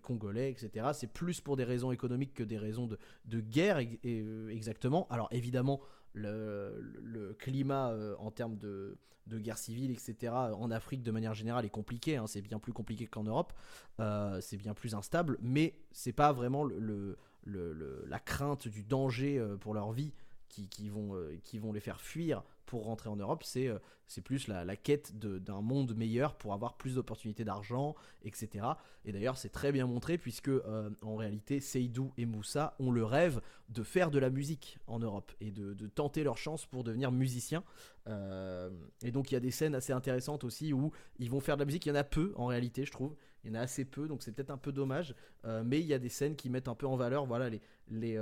Congolais, 0.01 0.51
etc. 0.51 0.88
C'est 0.93 1.12
plus 1.12 1.39
pour 1.41 1.55
des 1.55 1.63
raisons 1.63 1.91
économiques 1.91 2.33
que 2.33 2.43
des 2.43 2.57
raisons 2.57 2.89
de 3.25 3.39
guerre, 3.39 3.77
exactement. 3.77 5.07
Alors 5.09 5.27
évidemment, 5.31 5.79
le, 6.13 7.36
climat 7.39 7.92
euh, 7.92 8.16
en 8.20 8.32
termes 8.32 8.58
de, 8.58 8.98
guerre 9.28 9.58
civile, 9.58 9.92
etc., 9.92 10.34
en 10.34 10.72
Afrique 10.72 11.04
de 11.04 11.12
manière 11.12 11.34
générale 11.34 11.66
est 11.66 11.70
compliqué. 11.70 12.18
Hein. 12.18 12.25
c'est 12.28 12.42
bien 12.42 12.60
plus 12.60 12.74
compliqué 12.74 13.06
qu'en 13.08 13.24
Europe. 13.24 13.54
Euh, 14.00 14.42
c'est 14.42 14.58
bien 14.58 14.74
plus 14.74 14.96
instable, 14.96 15.38
mais 15.42 15.75
c'est 15.92 16.13
pas 16.13 16.32
vraiment 16.32 16.63
le, 16.63 17.18
la 17.46 18.20
crainte 18.20 18.68
du 18.68 18.84
danger 18.84 19.38
euh, 19.38 19.56
pour 19.56 19.74
leur 19.74 19.92
vie 19.92 20.13
qui, 20.48 20.89
vont, 20.89 21.16
qui 21.44 21.60
vont 21.60 21.72
les 21.72 21.80
faire 21.80 22.01
fuir 22.01 22.44
pour 22.69 22.85
rentrer 22.85 23.09
en 23.09 23.15
Europe, 23.15 23.41
c'est 23.43 23.67
euh, 23.67 23.79
c'est 24.05 24.21
plus 24.21 24.47
la, 24.47 24.75
quête 24.75 25.17
d'un 25.19 25.61
monde 25.61 25.95
meilleur 25.95 26.35
pour 26.35 26.53
avoir 26.53 26.77
plus 26.77 26.95
d'opportunités 26.95 27.43
d'argent, 27.43 27.95
etc. 28.23 28.65
Et 29.05 29.11
d'ailleurs, 29.11 29.38
c'est 29.38 29.49
très 29.49 29.71
bien 29.71 29.85
montré 29.85 30.17
puisque 30.17 30.49
euh, 30.49 30.89
en 31.01 31.15
réalité, 31.15 31.59
Seydou 31.59 32.11
et 32.17 32.25
Moussa 32.25 32.75
ont 32.79 32.91
le 32.91 33.03
rêve 33.03 33.39
de 33.69 33.83
faire 33.83 34.09
de 34.09 34.17
la 34.17 34.31
musique 34.31 34.79
en 34.88 34.97
Europe 34.97 35.31
et 35.41 35.51
de, 35.51 35.73
de 35.73 35.88
tenter 35.88 36.23
leur 36.23 36.38
chance 36.38 36.65
pour 36.65 36.83
devenir 36.83 37.11
musiciens. 37.11 37.63
Euh, 38.07 38.71
et 39.03 39.11
donc, 39.11 39.31
il 39.31 39.35
y 39.35 39.38
a 39.38 39.41
des 39.41 39.51
scènes 39.51 39.75
assez 39.75 39.93
intéressantes 39.93 40.43
aussi 40.43 40.73
où 40.73 40.91
ils 41.19 41.29
vont 41.29 41.39
faire 41.39 41.55
de 41.55 41.61
la 41.61 41.65
musique. 41.65 41.85
Il 41.85 41.89
y 41.89 41.91
en 41.91 41.95
a 41.95 42.03
peu 42.03 42.33
en 42.35 42.47
réalité, 42.47 42.85
je 42.85 42.91
trouve. 42.91 43.15
Il 43.43 43.51
y 43.51 43.51
en 43.51 43.55
a 43.55 43.62
assez 43.62 43.86
peu, 43.86 44.08
donc 44.08 44.22
c'est 44.22 44.31
peut-être 44.31 44.51
un 44.51 44.58
peu 44.58 44.72
dommage. 44.72 45.15
mais 45.63 45.79
il 45.79 45.86
y 45.86 45.93
a 45.93 46.00
des 46.00 46.10
scènes 46.10 46.36
qui 46.36 46.50
mettent 46.50 46.67
un 46.67 46.75
peu 46.75 46.86
en 46.88 46.98
valeur 46.98 47.25
voilà, 47.25 47.50
les, 47.50 47.62
les, 47.89 48.19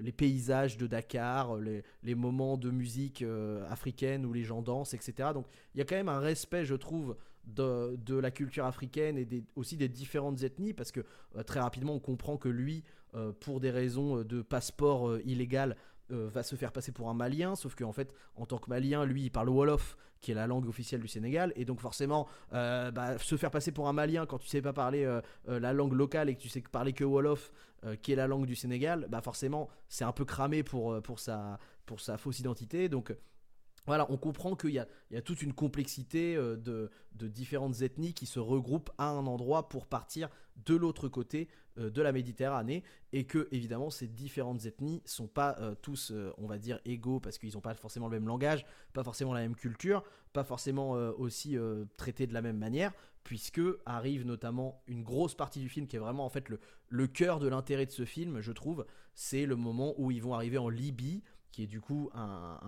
les 0.00 0.12
paysages 0.12 0.76
de 0.76 0.86
Dakar, 0.86 1.56
les, 1.56 1.82
les 2.04 2.14
moments 2.14 2.56
de 2.56 2.70
musique 2.70 3.24
africaine 3.68 4.24
où 4.24 4.32
les 4.32 4.44
gens 4.44 4.62
dansent, 4.62 4.94
etc. 4.94 5.30
Donc 5.34 5.46
il 5.74 5.78
y 5.78 5.80
a 5.80 5.84
quand 5.84 5.96
même 5.96 6.08
un 6.08 6.20
respect, 6.20 6.64
je 6.64 6.76
trouve, 6.76 7.16
de, 7.46 7.96
de 8.04 8.16
la 8.16 8.30
culture 8.30 8.66
africaine 8.66 9.18
et 9.18 9.44
aussi 9.56 9.76
des 9.76 9.88
différentes 9.88 10.42
ethnies, 10.42 10.72
parce 10.72 10.92
que 10.92 11.00
euh, 11.36 11.42
très 11.42 11.60
rapidement 11.60 11.94
on 11.94 12.00
comprend 12.00 12.36
que 12.36 12.48
lui, 12.48 12.84
euh, 13.14 13.32
pour 13.40 13.60
des 13.60 13.70
raisons 13.70 14.22
de 14.22 14.42
passeport 14.42 15.08
euh, 15.08 15.22
illégal, 15.24 15.76
euh, 16.12 16.28
va 16.32 16.42
se 16.42 16.56
faire 16.56 16.72
passer 16.72 16.92
pour 16.92 17.08
un 17.08 17.14
Malien, 17.14 17.56
sauf 17.56 17.74
qu'en 17.74 17.92
fait, 17.92 18.12
en 18.36 18.46
tant 18.46 18.58
que 18.58 18.68
Malien, 18.68 19.04
lui, 19.04 19.24
il 19.24 19.30
parle 19.30 19.48
Wolof, 19.48 19.96
qui 20.20 20.30
est 20.30 20.34
la 20.34 20.46
langue 20.46 20.68
officielle 20.68 21.00
du 21.00 21.08
Sénégal, 21.08 21.52
et 21.56 21.64
donc 21.64 21.80
forcément, 21.80 22.28
euh, 22.52 22.90
bah, 22.90 23.18
se 23.18 23.36
faire 23.36 23.50
passer 23.50 23.72
pour 23.72 23.88
un 23.88 23.92
Malien 23.92 24.26
quand 24.26 24.38
tu 24.38 24.48
sais 24.48 24.62
pas 24.62 24.72
parler 24.72 25.04
euh, 25.04 25.20
la 25.46 25.72
langue 25.72 25.94
locale 25.94 26.28
et 26.28 26.36
que 26.36 26.40
tu 26.40 26.48
sais 26.48 26.60
parler 26.60 26.92
que 26.92 27.04
Wolof, 27.04 27.52
qui 28.00 28.12
est 28.12 28.16
la 28.16 28.28
langue 28.28 28.46
du 28.46 28.54
Sénégal, 28.54 29.08
bah 29.08 29.20
forcément, 29.20 29.68
c'est 29.88 30.04
un 30.04 30.12
peu 30.12 30.24
cramé 30.24 30.62
pour, 30.62 31.02
pour, 31.02 31.18
sa, 31.18 31.58
pour 31.84 32.00
sa 32.00 32.16
fausse 32.16 32.38
identité, 32.38 32.88
donc... 32.88 33.12
Voilà, 33.86 34.06
on 34.10 34.16
comprend 34.16 34.54
qu'il 34.54 34.70
y 34.70 34.78
a, 34.78 34.86
toute 35.22 35.42
une 35.42 35.52
complexité 35.52 36.36
euh, 36.36 36.56
de, 36.56 36.90
différentes 37.28 37.82
ethnies 37.82 38.14
qui 38.14 38.26
se 38.26 38.38
regroupent 38.38 38.90
à 38.98 39.08
un 39.08 39.26
endroit 39.26 39.68
pour 39.68 39.86
partir 39.86 40.28
de 40.66 40.74
l'autre 40.74 41.08
côté 41.08 41.48
euh, 41.78 41.90
de 41.90 42.02
la 42.02 42.12
Méditerranée 42.12 42.84
et 43.12 43.24
que 43.24 43.48
évidemment 43.50 43.90
ces 43.90 44.06
différentes 44.06 44.66
ethnies 44.66 45.02
sont 45.04 45.26
pas 45.26 45.56
euh, 45.60 45.74
tous 45.80 46.12
on 46.38 46.46
va 46.46 46.58
dire 46.58 46.80
égaux 46.84 47.20
parce 47.20 47.38
qu'ils 47.38 47.54
n'ont 47.54 47.60
pas 47.60 47.74
forcément 47.74 48.08
le 48.08 48.18
même 48.18 48.28
langage, 48.28 48.64
pas 48.92 49.02
forcément 49.02 49.34
la 49.34 49.40
même 49.40 49.56
culture, 49.56 50.04
pas 50.32 50.44
forcément 50.44 50.92
aussi 50.92 51.56
traités 51.96 52.26
de 52.26 52.34
la 52.34 52.42
même 52.42 52.58
manière 52.58 52.92
puisque 53.24 53.60
arrive 53.86 54.26
notamment 54.26 54.82
une 54.86 55.02
grosse 55.02 55.34
partie 55.34 55.60
du 55.60 55.68
film 55.68 55.86
qui 55.86 55.96
est 55.96 56.00
vraiment 56.00 56.24
en 56.24 56.30
fait 56.30 56.46
le 56.88 57.06
cœur 57.06 57.38
de 57.38 57.48
l'intérêt 57.48 57.86
de 57.86 57.90
ce 57.90 58.04
film 58.04 58.40
je 58.40 58.52
trouve, 58.52 58.86
c'est 59.14 59.46
le 59.46 59.56
moment 59.56 59.94
où 59.98 60.10
ils 60.10 60.22
vont 60.22 60.34
arriver 60.34 60.58
en 60.58 60.68
Libye 60.68 61.22
qui 61.52 61.62
est 61.62 61.66
du 61.66 61.80
coup 61.80 62.10
un, 62.14 62.58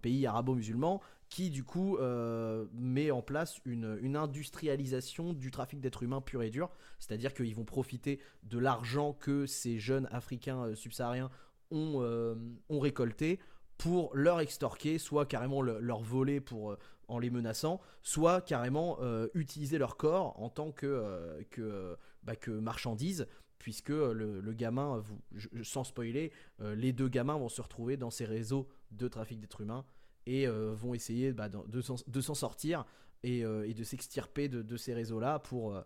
pays 0.00 0.26
arabo-musulman 0.26 1.00
qui 1.30 1.50
du 1.50 1.64
coup 1.64 1.96
euh, 1.96 2.66
met 2.74 3.10
en 3.10 3.22
place 3.22 3.60
une, 3.64 4.14
industrialisation 4.16 5.32
du 5.32 5.50
trafic 5.50 5.80
d'êtres 5.80 6.02
humains 6.02 6.20
pur 6.20 6.42
et 6.42 6.50
dur, 6.50 6.70
c'est-à-dire 7.00 7.34
qu'ils 7.34 7.54
vont 7.56 7.64
profiter 7.64 8.20
de 8.44 8.58
l'argent 8.58 9.14
que 9.14 9.46
ces 9.46 9.78
jeunes 9.78 10.06
Africains 10.12 10.62
euh, 10.64 10.74
subsahariens 10.74 11.30
ont, 11.70 12.02
euh, 12.02 12.34
ont 12.68 12.78
récolté 12.78 13.40
pour 13.78 14.14
leur 14.14 14.40
extorquer, 14.40 14.98
soit 14.98 15.26
carrément 15.26 15.62
le- 15.62 15.80
leur 15.80 16.00
voler 16.02 16.40
pour, 16.40 16.76
en 17.08 17.18
les 17.18 17.30
menaçant, 17.30 17.80
soit 18.02 18.40
carrément 18.40 18.98
utiliser 19.34 19.78
leur 19.78 19.96
corps 19.96 20.40
en 20.40 20.48
tant 20.48 20.70
que, 20.70 21.44
que, 21.50 21.96
bah, 22.22 22.36
que 22.36 22.52
marchandise 22.52 23.26
puisque 23.64 23.88
euh, 23.88 24.12
le, 24.12 24.52
gamin, 24.52 25.02
je- 25.32 25.48
sans 25.62 25.84
spoiler, 25.84 26.32
euh, 26.60 26.74
les 26.74 26.92
deux 26.92 27.08
gamins 27.08 27.38
vont 27.38 27.48
se 27.48 27.62
retrouver 27.62 27.96
dans 27.96 28.10
ces 28.10 28.26
réseaux 28.26 28.68
de 28.90 29.08
trafic 29.08 29.40
d'êtres 29.40 29.62
humains 29.62 29.86
et 30.26 30.46
euh, 30.46 30.74
vont 30.74 30.92
essayer 30.92 31.32
bah, 31.32 31.48
de, 31.48 31.80
s'en- 31.80 32.34
sortir 32.34 32.84
et, 33.22 33.42
euh, 33.42 33.72
de 33.72 33.82
s'extirper 33.82 34.50
de, 34.50 34.76
ces 34.76 34.92
réseaux-là 34.92 35.38
pour, 35.38 35.74
euh, 35.74 35.80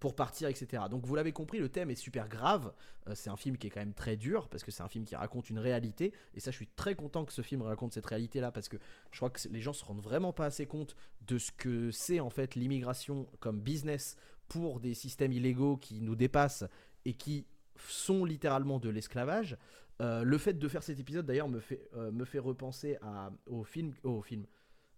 pour 0.00 0.16
partir, 0.16 0.48
etc. 0.48 0.82
Donc 0.90 1.06
vous 1.06 1.14
l'avez 1.14 1.30
compris, 1.30 1.60
le 1.60 1.68
thème 1.68 1.88
est 1.88 1.94
super 1.94 2.28
grave. 2.28 2.72
Euh, 3.06 3.12
c'est 3.14 3.30
un 3.30 3.36
film 3.36 3.56
qui 3.56 3.68
est 3.68 3.70
quand 3.70 3.78
même 3.78 3.94
très 3.94 4.16
dur 4.16 4.48
parce 4.48 4.64
que 4.64 4.72
c'est 4.72 4.82
un 4.82 4.88
film 4.88 5.04
qui 5.04 5.14
raconte 5.14 5.50
une 5.50 5.60
réalité. 5.60 6.12
Et 6.34 6.40
ça, 6.40 6.50
je 6.50 6.56
suis 6.56 6.66
très 6.66 6.96
content 6.96 7.24
que 7.24 7.32
ce 7.32 7.42
film 7.42 7.62
raconte 7.62 7.92
cette 7.92 8.06
réalité-là 8.06 8.50
parce 8.50 8.68
que 8.68 8.76
je 9.12 9.16
crois 9.18 9.30
que 9.30 9.38
les 9.48 9.60
gens 9.60 9.72
se 9.72 9.84
rendent 9.84 10.02
vraiment 10.02 10.32
pas 10.32 10.46
assez 10.46 10.66
compte 10.66 10.96
de 11.28 11.38
ce 11.38 11.52
que 11.52 11.92
c'est 11.92 12.18
en 12.18 12.30
fait 12.30 12.56
l'immigration 12.56 13.28
comme 13.38 13.60
business 13.60 14.16
pour 14.48 14.80
des 14.80 14.94
systèmes 14.94 15.30
illégaux 15.32 15.76
qui 15.76 16.00
nous 16.00 16.16
dépassent 16.16 16.64
et 17.04 17.14
qui 17.14 17.46
sont 17.76 18.24
littéralement 18.24 18.78
de 18.78 18.88
l'esclavage. 18.88 19.56
Euh, 20.00 20.22
le 20.22 20.38
fait 20.38 20.54
de 20.54 20.68
faire 20.68 20.82
cet 20.82 20.98
épisode 20.98 21.26
d'ailleurs 21.26 21.48
me 21.48 21.60
fait, 21.60 21.88
euh, 21.94 22.10
me 22.10 22.24
fait 22.24 22.38
repenser 22.38 22.96
au 23.46 23.64
film, 23.64 23.92
au 24.02 24.22
film, 24.22 24.46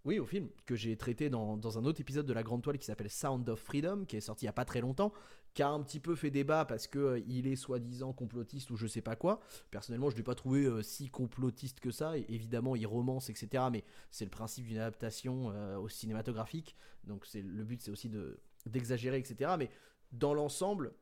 oui 0.05 0.19
au 0.19 0.27
film 0.27 0.49
que 0.65 0.77
j'ai 0.77 0.97
traité 0.97 1.29
dans, 1.29 1.57
dans 1.57 1.79
un 1.79 1.85
autre 1.85 2.01
épisode 2.01 2.27
de 2.27 2.33
la 2.33 2.43
Grande 2.43 2.63
Toile 2.63 2.79
qui 2.79 2.87
s'appelle 2.87 3.11
Sound 3.11 3.49
of 3.49 3.61
Freedom, 3.61 4.05
qui 4.05 4.17
est 4.17 4.21
sorti 4.21 4.45
il 4.45 4.47
y 4.47 4.49
a 4.49 4.53
pas 4.53 4.65
très 4.65 4.81
longtemps, 4.81 5.13
qui 5.55 5.63
a 5.63 5.69
un 5.69 5.83
petit 5.83 5.99
peu 5.99 6.15
fait 6.15 6.31
débat 6.31 6.65
parce 6.65 6.87
que 6.87 6.99
euh, 6.99 7.21
il 7.27 7.49
est 7.49 7.57
soi-disant 7.57 8.13
complotiste 8.13 8.71
ou 8.71 8.77
je 8.77 8.87
sais 8.87 9.03
pas 9.03 9.17
quoi. 9.17 9.41
Personnellement, 9.71 10.09
je 10.09 10.17
l'ai 10.17 10.23
pas 10.23 10.37
trouvé 10.37 10.67
euh, 10.67 10.83
si 10.83 11.09
complotiste 11.09 11.81
que 11.81 11.91
ça. 11.91 12.17
Évidemment, 12.17 12.77
il 12.77 12.87
romance, 12.87 13.29
etc. 13.29 13.65
Mais 13.73 13.85
c'est 14.13 14.25
le 14.25 14.31
principe 14.31 14.67
d'une 14.67 14.79
adaptation 14.79 15.53
au 15.79 15.89
cinématographique. 15.89 16.77
Donc 17.05 17.27
le 17.35 17.65
but, 17.65 17.81
c'est 17.83 17.91
aussi 17.91 18.09
de 18.09 18.41
d'exagérer, 18.67 19.19
etc. 19.19 19.57
Mais 19.59 19.71
dans 20.13 20.35
l'ensemble, 20.35 20.93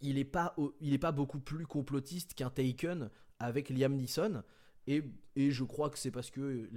il 0.00 0.18
est 0.18 0.24
pas 0.24 0.54
il 0.80 0.92
est 0.92 0.98
pas 0.98 1.12
beaucoup 1.12 1.40
plus 1.40 1.66
complotiste 1.66 2.34
qu'un 2.34 2.50
Taken 2.50 3.10
avec 3.38 3.70
Liam 3.70 3.94
Neeson. 3.94 4.42
Et, 4.86 5.02
et 5.36 5.50
je 5.50 5.64
crois 5.64 5.90
que 5.90 5.98
c'est 5.98 6.10
parce 6.10 6.30
que 6.30 6.68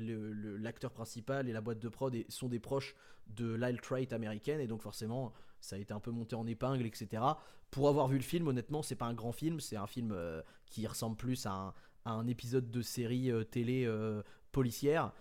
l'acteur 0.59 0.91
principal 0.91 1.47
et 1.47 1.53
la 1.53 1.61
boîte 1.61 1.79
de 1.79 1.87
prod 1.87 2.13
sont 2.27 2.49
des 2.49 2.59
proches 2.59 2.93
de 3.27 3.53
l'alt-right 3.53 4.11
américaine 4.11 4.59
et 4.59 4.67
donc 4.67 4.81
forcément 4.81 5.31
ça 5.61 5.75
a 5.75 5.79
été 5.79 5.93
un 5.93 5.99
peu 5.99 6.11
monté 6.11 6.35
en 6.35 6.45
épingle, 6.45 6.85
etc. 6.85 7.23
Pour 7.69 7.87
avoir 7.87 8.07
vu 8.07 8.17
le 8.17 8.23
film, 8.23 8.47
honnêtement, 8.47 8.81
c'est 8.81 8.95
pas 8.95 9.05
un 9.05 9.13
grand 9.13 9.31
film, 9.31 9.59
c'est 9.59 9.77
un 9.77 9.87
film 9.87 10.11
euh, 10.11 10.41
qui 10.65 10.85
ressemble 10.85 11.15
plus 11.15 11.45
à 11.45 11.73
un, 12.05 12.27
épisode 12.27 12.69
de 12.69 12.81
série 12.81 13.31
euh, 13.31 13.43
télé 13.43 13.85
euh, 13.85 14.21
policière 14.51 15.13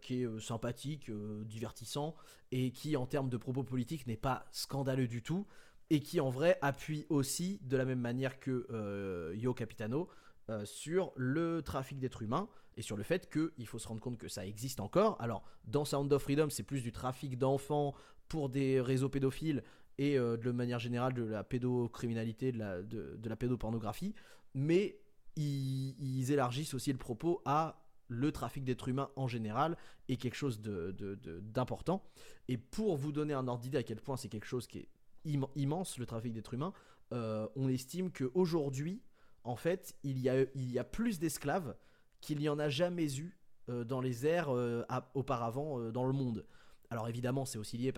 qui 0.00 0.22
est 0.22 0.40
sympathique, 0.40 1.12
divertissant 1.44 2.16
et 2.50 2.72
qui 2.72 2.96
en 2.96 3.06
termes 3.06 3.28
de 3.28 3.36
propos 3.36 3.62
politiques 3.62 4.04
n'est 4.08 4.16
pas 4.16 4.44
scandaleux 4.50 5.06
du 5.06 5.22
tout 5.22 5.46
et 5.90 6.00
qui 6.00 6.20
en 6.20 6.30
vrai 6.30 6.58
appuie 6.62 7.04
aussi 7.08 7.58
de 7.62 7.76
la 7.76 7.84
même 7.84 8.00
manière 8.00 8.38
que 8.38 8.66
euh, 8.70 9.34
Yo 9.36 9.52
Capitano 9.54 10.08
euh, 10.48 10.64
sur 10.64 11.12
le 11.16 11.62
trafic 11.62 11.98
d'êtres 11.98 12.22
humains 12.22 12.48
et 12.76 12.82
sur 12.82 12.96
le 12.96 13.02
fait 13.02 13.28
qu'il 13.30 13.66
faut 13.66 13.78
se 13.78 13.88
rendre 13.88 14.00
compte 14.00 14.18
que 14.18 14.28
ça 14.28 14.46
existe 14.46 14.80
encore. 14.80 15.20
Alors 15.20 15.42
dans 15.64 15.84
Sound 15.84 16.12
of 16.12 16.22
Freedom 16.22 16.48
c'est 16.50 16.62
plus 16.62 16.82
du 16.82 16.92
trafic 16.92 17.36
d'enfants 17.38 17.94
pour 18.28 18.48
des 18.48 18.80
réseaux 18.80 19.08
pédophiles 19.08 19.62
et 19.98 20.16
euh, 20.18 20.36
de 20.36 20.50
manière 20.52 20.78
générale 20.78 21.12
de 21.12 21.24
la 21.24 21.44
pédocriminalité, 21.44 22.52
de 22.52 22.58
la, 22.58 22.82
de, 22.82 23.16
de 23.16 23.28
la 23.28 23.36
pédopornographie, 23.36 24.14
mais 24.54 24.98
ils, 25.36 26.30
élargissent 26.32 26.74
aussi 26.74 26.92
le 26.92 26.98
propos 26.98 27.42
à 27.44 27.82
le 28.08 28.32
trafic 28.32 28.64
d'êtres 28.64 28.88
humains 28.88 29.10
en 29.16 29.28
général 29.28 29.76
est 30.08 30.16
quelque 30.16 30.34
chose 30.34 30.60
de- 30.60 30.90
de- 30.92 31.14
de- 31.14 31.40
d'important. 31.40 32.02
Et 32.48 32.56
pour 32.56 32.96
vous 32.96 33.12
donner 33.12 33.34
un 33.34 33.46
ordre 33.46 33.60
d'idée 33.62 33.78
à 33.78 33.82
quel 33.82 34.00
point 34.00 34.16
c'est 34.16 34.28
quelque 34.28 34.46
chose 34.46 34.66
qui 34.66 34.78
est 34.78 34.88
im- 35.26 35.48
immense, 35.56 35.98
le 35.98 36.06
trafic 36.06 36.32
d'êtres 36.32 36.54
humains, 36.54 36.72
euh, 37.12 37.48
on 37.56 37.68
estime 37.68 38.10
qu'aujourd'hui, 38.12 39.02
en 39.44 39.56
fait, 39.56 39.96
il 40.02 40.18
y 40.18 40.28
a, 40.28 40.42
il 40.54 40.70
y 40.70 40.78
a 40.78 40.84
plus 40.84 41.18
d'esclaves 41.18 41.74
qu'il 42.20 42.38
n'y 42.38 42.48
en 42.48 42.58
a 42.58 42.68
jamais 42.68 43.18
eu 43.18 43.38
euh, 43.68 43.84
dans 43.84 44.00
les 44.00 44.26
ères 44.26 44.50
euh, 44.50 44.84
auparavant 45.14 45.90
dans 45.90 46.04
le 46.04 46.12
monde. 46.12 46.46
Alors 46.90 47.08
évidemment, 47.08 47.44
c'est 47.44 47.58
aussi 47.58 47.78
lié 47.78 47.92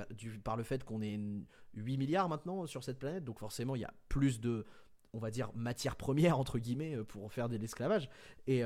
par, 0.45 0.57
le 0.57 0.63
fait 0.63 0.85
qu'on 0.85 1.01
est 1.01 1.19
8 1.75 1.97
milliards 1.97 2.29
maintenant 2.29 2.67
sur 2.67 2.85
cette 2.85 2.99
planète, 2.99 3.25
donc 3.25 3.39
forcément, 3.39 3.75
il 3.75 3.81
y 3.81 3.85
a 3.87 3.95
plus 4.09 4.39
de, 4.39 4.67
on 5.15 5.19
va 5.19 5.31
dire, 5.31 5.51
matière 5.55 5.97
première, 5.97 6.39
entre 6.39 6.59
guillemets, 6.59 6.99
pour 7.05 7.33
faire 7.33 7.49
de 7.49 7.57
l'esclavage. 7.57 8.11
Et, 8.47 8.63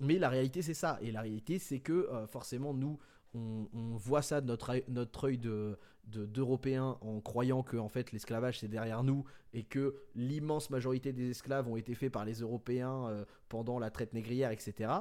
mais 0.00 0.18
la 0.18 0.28
réalité, 0.28 0.60
c'est 0.60 0.74
ça. 0.74 0.98
Et 1.00 1.10
la 1.12 1.22
réalité, 1.22 1.58
c'est 1.58 1.80
que 1.80 2.10
forcément, 2.28 2.74
nous, 2.74 2.98
on, 3.34 3.96
voit 3.96 4.22
ça 4.22 4.40
de 4.40 4.46
notre, 4.46 4.82
notre 4.88 5.24
œil 5.24 5.38
de, 5.38 5.78
de- 6.04 6.26
d'Européens 6.26 6.98
en 7.00 7.20
croyant 7.20 7.62
que 7.62 7.76
en 7.76 7.88
fait, 7.88 8.12
l'esclavage, 8.12 8.60
c'est 8.60 8.68
derrière 8.68 9.02
nous 9.02 9.24
et 9.52 9.64
que 9.64 9.94
l'immense 10.14 10.70
majorité 10.70 11.12
des 11.12 11.30
esclaves 11.30 11.68
ont 11.68 11.76
été 11.76 11.94
faits 11.94 12.12
par 12.12 12.24
les 12.24 12.40
Européens 12.40 13.08
euh, 13.08 13.24
pendant 13.48 13.78
la 13.78 13.90
traite 13.90 14.12
négrière, 14.12 14.50
etc. 14.50 14.92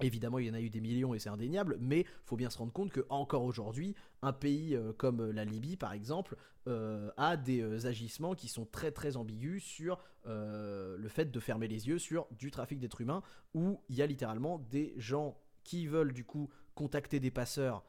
Évidemment, 0.00 0.40
il 0.40 0.46
y 0.46 0.50
en 0.50 0.54
a 0.54 0.60
eu 0.60 0.70
des 0.70 0.80
millions 0.80 1.14
et 1.14 1.20
c'est 1.20 1.28
indéniable, 1.28 1.76
mais 1.80 2.04
faut 2.24 2.36
bien 2.36 2.50
se 2.50 2.58
rendre 2.58 2.72
compte 2.72 2.90
que 2.90 3.06
encore 3.10 3.44
aujourd'hui, 3.44 3.94
un 4.22 4.32
pays 4.32 4.74
euh, 4.74 4.92
comme 4.92 5.20
euh, 5.20 5.32
la 5.32 5.44
Libye, 5.44 5.76
par 5.76 5.92
exemple, 5.92 6.36
a 7.18 7.36
des 7.36 7.84
agissements 7.84 8.34
qui 8.34 8.48
sont 8.48 8.64
très 8.64 8.90
très 8.90 9.18
ambigus 9.18 9.62
sur 9.62 9.98
le 10.24 11.08
fait 11.08 11.30
de 11.30 11.38
fermer 11.38 11.68
les 11.68 11.88
yeux 11.88 11.98
sur 11.98 12.26
du 12.30 12.50
trafic 12.50 12.80
d'êtres 12.80 13.02
humains, 13.02 13.22
où 13.52 13.82
il 13.90 13.96
y 13.96 14.00
a 14.00 14.06
littéralement 14.06 14.58
des 14.70 14.94
gens 14.96 15.36
qui 15.62 15.86
veulent 15.86 16.14
du 16.14 16.24
coup 16.24 16.48
contacter 16.74 17.20
des 17.20 17.30
passeurs 17.30 17.84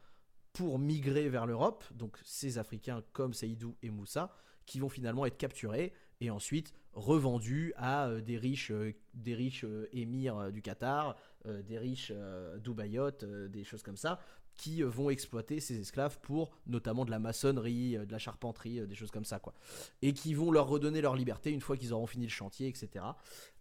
pour 0.52 0.78
migrer 0.78 1.28
vers 1.28 1.46
l'Europe, 1.46 1.84
donc 1.92 2.16
ces 2.24 2.58
Africains 2.58 3.02
comme 3.12 3.34
Saïdou 3.34 3.76
et 3.82 3.90
Moussa, 3.90 4.34
qui 4.64 4.80
vont 4.80 4.88
finalement 4.88 5.26
être 5.26 5.36
capturés 5.36 5.92
et 6.20 6.30
ensuite 6.30 6.72
revendus 6.92 7.72
à 7.76 8.08
euh, 8.08 8.20
des 8.20 8.38
riches, 8.38 8.70
euh, 8.70 8.92
des 9.14 9.34
riches 9.34 9.64
euh, 9.64 9.88
émirs 9.92 10.50
du 10.52 10.62
Qatar, 10.62 11.16
des 11.68 11.78
riches 11.78 12.12
dubaïotes, 12.58 13.24
des 13.24 13.62
choses 13.62 13.84
comme 13.84 13.96
ça, 13.96 14.18
qui 14.56 14.82
vont 14.82 15.10
exploiter 15.10 15.60
ces 15.60 15.78
esclaves 15.78 16.18
pour 16.20 16.50
notamment 16.66 17.04
de 17.04 17.12
la 17.12 17.20
maçonnerie, 17.20 17.96
de 17.96 18.10
la 18.10 18.18
charpenterie, 18.18 18.84
des 18.84 18.96
choses 18.96 19.12
comme 19.12 19.24
ça, 19.24 19.38
quoi. 19.38 19.54
Et 20.02 20.12
qui 20.12 20.34
vont 20.34 20.50
leur 20.50 20.66
redonner 20.66 21.00
leur 21.00 21.14
liberté 21.14 21.52
une 21.52 21.60
fois 21.60 21.76
qu'ils 21.76 21.92
auront 21.92 22.08
fini 22.08 22.24
le 22.24 22.32
chantier, 22.32 22.66
etc. 22.66 23.04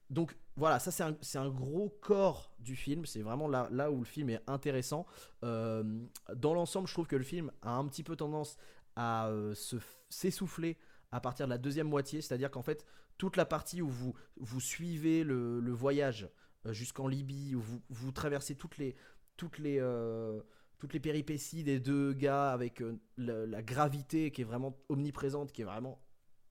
Donc 0.09 0.35
voilà, 0.55 0.79
ça 0.79 0.91
c'est 0.91 1.37
un, 1.37 1.49
gros 1.49 1.89
corps 2.01 2.53
du 2.59 2.75
film, 2.75 3.05
c'est 3.05 3.21
vraiment 3.21 3.47
là, 3.47 3.91
où 3.91 3.99
le 3.99 4.05
film 4.05 4.29
est 4.29 4.41
intéressant. 4.47 5.05
Euh, 5.43 5.83
dans 6.35 6.53
l'ensemble, 6.53 6.87
je 6.87 6.93
trouve 6.93 7.07
que 7.07 7.15
le 7.15 7.23
film 7.23 7.51
a 7.61 7.75
un 7.75 7.85
petit 7.87 8.03
peu 8.03 8.15
tendance 8.15 8.57
à 8.95 9.27
euh, 9.27 9.53
s'essouffler 10.09 10.77
à 11.11 11.19
partir 11.19 11.45
de 11.47 11.51
la 11.51 11.57
deuxième 11.57 11.87
moitié, 11.87 12.21
c'est-à-dire 12.21 12.51
qu'en 12.51 12.61
fait, 12.61 12.85
toute 13.17 13.35
la 13.35 13.45
partie 13.45 13.81
où 13.81 13.89
vous, 13.89 14.59
suivez 14.59 15.23
le, 15.23 15.71
voyage 15.71 16.29
euh, 16.65 16.73
jusqu'en 16.73 17.07
Libye, 17.07 17.55
où 17.55 17.63
vous, 17.89 18.11
traversez 18.11 18.55
toutes 18.55 18.77
les, 18.77 18.95
péripéties 21.01 21.63
des 21.63 21.79
deux 21.79 22.13
gars 22.13 22.51
avec 22.51 22.81
la 23.17 23.61
gravité 23.61 24.31
qui 24.31 24.41
est 24.41 24.45
vraiment 24.45 24.77
omniprésente, 24.87 25.51
qui 25.51 25.63
est 25.63 25.65
vraiment 25.65 25.99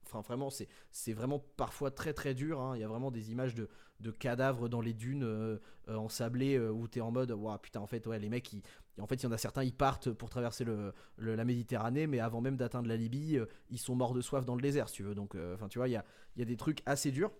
Enfin, 0.05 0.21
vraiment, 0.21 0.49
c'est 0.91 1.13
vraiment 1.13 1.39
parfois 1.57 1.91
très 1.91 2.13
très 2.13 2.33
dur. 2.33 2.61
hein. 2.61 2.75
Il 2.75 2.81
y 2.81 2.83
a 2.83 2.87
vraiment 2.87 3.11
des 3.11 3.31
images 3.31 3.55
de, 3.55 3.69
de 3.99 4.11
cadavres 4.11 4.69
dans 4.69 4.81
les 4.81 4.93
dunes 4.93 5.23
euh, 5.23 5.57
euh, 5.89 5.95
ensablées 5.95 6.57
euh, 6.57 6.71
où 6.71 6.87
t'es 6.87 7.01
en 7.01 7.11
mode, 7.11 7.31
waouh, 7.31 7.57
putain, 7.57 7.79
en 7.79 7.87
fait, 7.87 8.05
ouais, 8.07 8.19
les 8.19 8.29
mecs, 8.29 8.55
en 8.99 9.07
fait, 9.07 9.15
il 9.15 9.23
y 9.23 9.27
en 9.27 9.31
a 9.31 9.37
certains, 9.37 9.63
ils 9.63 9.73
partent 9.73 10.11
pour 10.11 10.29
traverser 10.29 10.63
le, 10.63 10.93
la 11.17 11.45
Méditerranée, 11.45 12.07
mais 12.07 12.19
avant 12.19 12.41
même 12.41 12.57
d'atteindre 12.57 12.87
la 12.87 12.97
Libye, 12.97 13.37
euh, 13.37 13.45
ils 13.69 13.79
sont 13.79 13.95
morts 13.95 14.13
de 14.13 14.21
soif 14.21 14.45
dans 14.45 14.55
le 14.55 14.61
désert, 14.61 14.89
si 14.89 14.95
tu 14.95 15.03
veux. 15.03 15.15
Donc, 15.15 15.35
enfin, 15.53 15.67
tu 15.67 15.79
vois, 15.79 15.87
il 15.87 15.91
y 15.91 15.97
a, 15.97 16.05
il 16.35 16.39
y 16.39 16.41
a 16.43 16.45
des 16.45 16.57
trucs 16.57 16.81
assez 16.85 17.11
durs. 17.11 17.31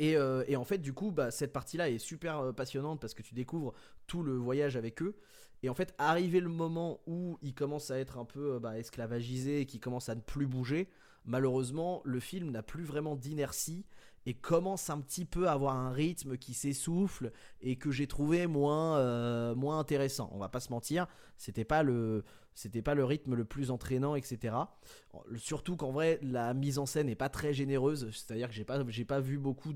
Et, 0.00 0.12
et 0.12 0.54
en 0.56 0.64
fait, 0.64 0.78
du 0.78 0.92
coup, 0.92 1.10
bah, 1.10 1.32
cette 1.32 1.52
partie-là 1.52 1.90
est 1.90 1.98
super 1.98 2.54
passionnante 2.54 3.00
parce 3.00 3.14
que 3.14 3.22
tu 3.22 3.34
découvres 3.34 3.72
tout 4.06 4.22
le 4.22 4.36
voyage 4.36 4.76
avec 4.76 5.02
eux. 5.02 5.16
Et 5.64 5.68
en 5.68 5.74
fait, 5.74 5.92
arrivé 5.98 6.38
le 6.38 6.48
moment 6.48 7.00
où 7.08 7.36
ils 7.42 7.52
commencent 7.52 7.90
à 7.90 7.98
être 7.98 8.16
un 8.16 8.24
peu 8.24 8.60
bah, 8.60 8.78
esclavagisés 8.78 9.62
et 9.62 9.66
qu'ils 9.66 9.80
commencent 9.80 10.08
à 10.08 10.14
ne 10.14 10.20
plus 10.20 10.46
bouger, 10.46 10.88
malheureusement, 11.24 12.02
le 12.04 12.20
film 12.20 12.50
n'a 12.50 12.62
plus 12.62 12.84
vraiment 12.84 13.16
d'inertie 13.16 13.84
et 14.26 14.34
commence 14.34 14.90
un 14.90 15.00
petit 15.00 15.24
peu 15.24 15.48
à 15.48 15.52
avoir 15.52 15.74
un 15.76 15.90
rythme 15.90 16.36
qui 16.36 16.52
s'essouffle 16.52 17.32
et 17.60 17.76
que 17.76 17.90
j'ai 17.90 18.06
trouvé 18.06 18.46
moins, 18.46 18.98
euh, 18.98 19.54
moins 19.54 19.78
intéressant. 19.78 20.28
On 20.32 20.38
va 20.38 20.48
pas 20.48 20.60
se 20.60 20.70
mentir, 20.70 21.06
c'était 21.38 21.64
pas 21.64 21.82
le, 21.82 22.24
c'était 22.58 22.82
pas 22.82 22.94
le 22.94 23.04
rythme 23.04 23.34
le 23.34 23.44
plus 23.44 23.70
entraînant, 23.70 24.16
etc. 24.16 24.56
Surtout 25.36 25.76
qu'en 25.76 25.92
vrai, 25.92 26.18
la 26.22 26.54
mise 26.54 26.78
en 26.78 26.86
scène 26.86 27.06
n'est 27.06 27.14
pas 27.14 27.28
très 27.28 27.54
généreuse. 27.54 28.10
C'est-à-dire 28.10 28.48
que 28.48 28.54
j'ai 28.54 28.64
pas, 28.64 28.84
pas 29.06 29.20
vu 29.20 29.38
beaucoup 29.38 29.72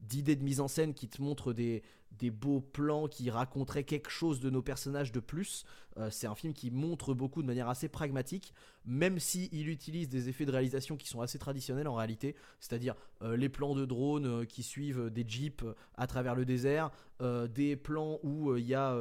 d'idées 0.00 0.36
de 0.36 0.42
mise 0.42 0.60
en 0.60 0.68
scène 0.68 0.94
qui 0.94 1.08
te 1.08 1.22
montrent 1.22 1.52
des, 1.52 1.82
des 2.18 2.30
beaux 2.30 2.60
plans 2.60 3.08
qui 3.08 3.30
raconteraient 3.30 3.84
quelque 3.84 4.10
chose 4.10 4.40
de 4.40 4.50
nos 4.50 4.62
personnages 4.62 5.12
de 5.12 5.20
plus. 5.20 5.64
Euh, 5.98 6.10
c'est 6.10 6.26
un 6.26 6.34
film 6.34 6.52
qui 6.52 6.70
montre 6.70 7.14
beaucoup 7.14 7.42
de 7.42 7.46
manière 7.46 7.68
assez 7.68 7.88
pragmatique, 7.88 8.52
même 8.84 9.18
si 9.18 9.48
il 9.52 9.68
utilise 9.68 10.08
des 10.08 10.28
effets 10.28 10.44
de 10.44 10.50
réalisation 10.50 10.96
qui 10.96 11.08
sont 11.08 11.20
assez 11.20 11.38
traditionnels 11.38 11.88
en 11.88 11.94
réalité, 11.94 12.34
c'est-à-dire 12.60 12.94
euh, 13.22 13.36
les 13.36 13.48
plans 13.48 13.74
de 13.74 13.84
drones 13.84 14.26
euh, 14.26 14.44
qui 14.44 14.62
suivent 14.62 15.10
des 15.10 15.24
jeeps 15.26 15.64
à 15.96 16.06
travers 16.06 16.34
le 16.34 16.44
désert, 16.44 16.90
des 17.20 17.76
plans 17.76 18.18
où 18.22 18.56
il 18.56 18.66
y 18.66 18.74
a 18.74 18.96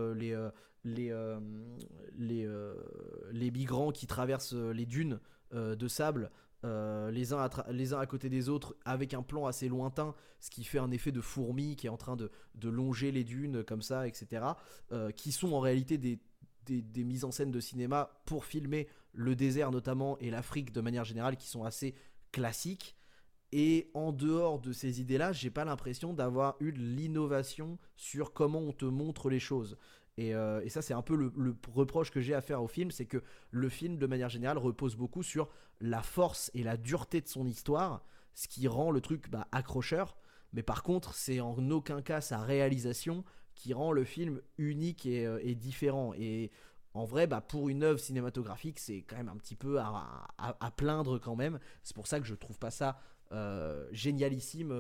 les 0.83 1.21
migrants 3.51 3.91
qui 3.91 4.07
traversent 4.07 4.53
les 4.53 4.85
dunes 4.85 5.19
de 5.51 5.87
sable. 5.87 6.31
Euh, 6.65 7.11
les, 7.11 7.33
uns 7.33 7.39
à 7.39 7.71
les 7.71 7.93
uns 7.93 7.99
à 7.99 8.05
côté 8.05 8.29
des 8.29 8.49
autres 8.49 8.75
avec 8.85 9.13
un 9.13 9.21
plan 9.21 9.45
assez 9.45 9.67
lointain 9.67 10.15
ce 10.39 10.49
qui 10.49 10.63
fait 10.63 10.79
un 10.79 10.91
effet 10.91 11.11
de 11.11 11.21
fourmi 11.21 11.75
qui 11.75 11.87
est 11.87 11.89
en 11.89 11.97
train 11.97 12.15
de, 12.15 12.31
de 12.55 12.69
longer 12.69 13.11
les 13.11 13.23
dunes 13.23 13.63
comme 13.63 13.81
ça 13.81 14.07
etc 14.07 14.45
euh, 14.91 15.11
qui 15.11 15.31
sont 15.31 15.53
en 15.53 15.59
réalité 15.59 15.97
des, 15.97 16.19
des, 16.65 16.81
des 16.81 17.03
mises 17.03 17.25
en 17.25 17.31
scène 17.31 17.51
de 17.51 17.59
cinéma 17.59 18.21
pour 18.25 18.45
filmer 18.45 18.87
le 19.13 19.35
désert 19.35 19.71
notamment 19.71 20.17
et 20.19 20.29
l'Afrique 20.29 20.71
de 20.71 20.81
manière 20.81 21.05
générale 21.05 21.37
qui 21.37 21.47
sont 21.47 21.63
assez 21.63 21.95
classiques 22.31 22.95
et 23.55 23.91
en 23.93 24.11
dehors 24.11 24.59
de 24.59 24.73
ces 24.73 24.99
idées-là, 24.99 25.31
j'ai 25.31 25.51
pas 25.51 25.63
l'impression 25.63 26.11
d'avoir 26.11 26.55
eu 26.59 26.71
de 26.71 26.79
l'innovation 26.79 27.77
sur 27.95 28.33
comment 28.33 28.57
on 28.57 28.73
te 28.73 28.85
montre 28.85 29.29
les 29.29 29.39
choses. 29.39 29.77
Et, 30.17 30.35
euh, 30.35 30.61
et 30.63 30.69
ça, 30.69 30.81
c'est 30.81 30.93
un 30.93 31.01
peu 31.01 31.15
le, 31.15 31.55
reproche 31.71 32.11
que 32.11 32.21
j'ai 32.21 32.33
à 32.33 32.41
faire 32.41 32.61
au 32.61 32.67
film, 32.67 32.91
c'est 32.91 33.05
que 33.05 33.23
le 33.51 33.69
film, 33.69 33.97
de 33.97 34.05
manière 34.05 34.29
générale, 34.29 34.57
repose 34.57 34.95
beaucoup 34.95 35.23
sur 35.23 35.49
la 35.81 36.01
force 36.01 36.51
et 36.53 36.63
la 36.63 36.77
dureté 36.77 37.21
de 37.21 37.27
son 37.27 37.47
histoire, 37.47 38.05
ce 38.33 38.47
qui 38.47 38.67
rend 38.67 38.91
le 38.91 39.01
truc 39.01 39.29
bah, 39.29 39.47
accrocheur. 39.51 40.15
Mais 40.53 40.63
par 40.63 40.83
contre, 40.83 41.15
c'est 41.15 41.39
en 41.39 41.69
aucun 41.71 42.01
cas 42.01 42.21
sa 42.21 42.39
réalisation 42.39 43.23
qui 43.55 43.73
rend 43.73 43.91
le 43.91 44.03
film 44.03 44.41
unique 44.57 45.05
et, 45.05 45.25
euh, 45.25 45.39
différent. 45.55 46.13
Et 46.15 46.51
en 46.93 47.05
vrai, 47.05 47.25
bah, 47.25 47.41
pour 47.41 47.69
une 47.69 47.81
œuvre 47.81 47.99
cinématographique, 47.99 48.77
c'est 48.79 49.01
quand 49.01 49.17
même 49.17 49.29
un 49.29 49.37
petit 49.37 49.55
peu 49.55 49.79
à, 49.79 50.71
plaindre 50.77 51.19
quand 51.19 51.35
même. 51.35 51.59
C'est 51.81 51.95
pour 51.95 52.05
ça 52.05 52.19
que 52.19 52.27
je 52.27 52.35
trouve 52.35 52.59
pas 52.59 52.71
ça 52.71 52.99
euh, 53.31 53.87
génialissime 53.91 54.71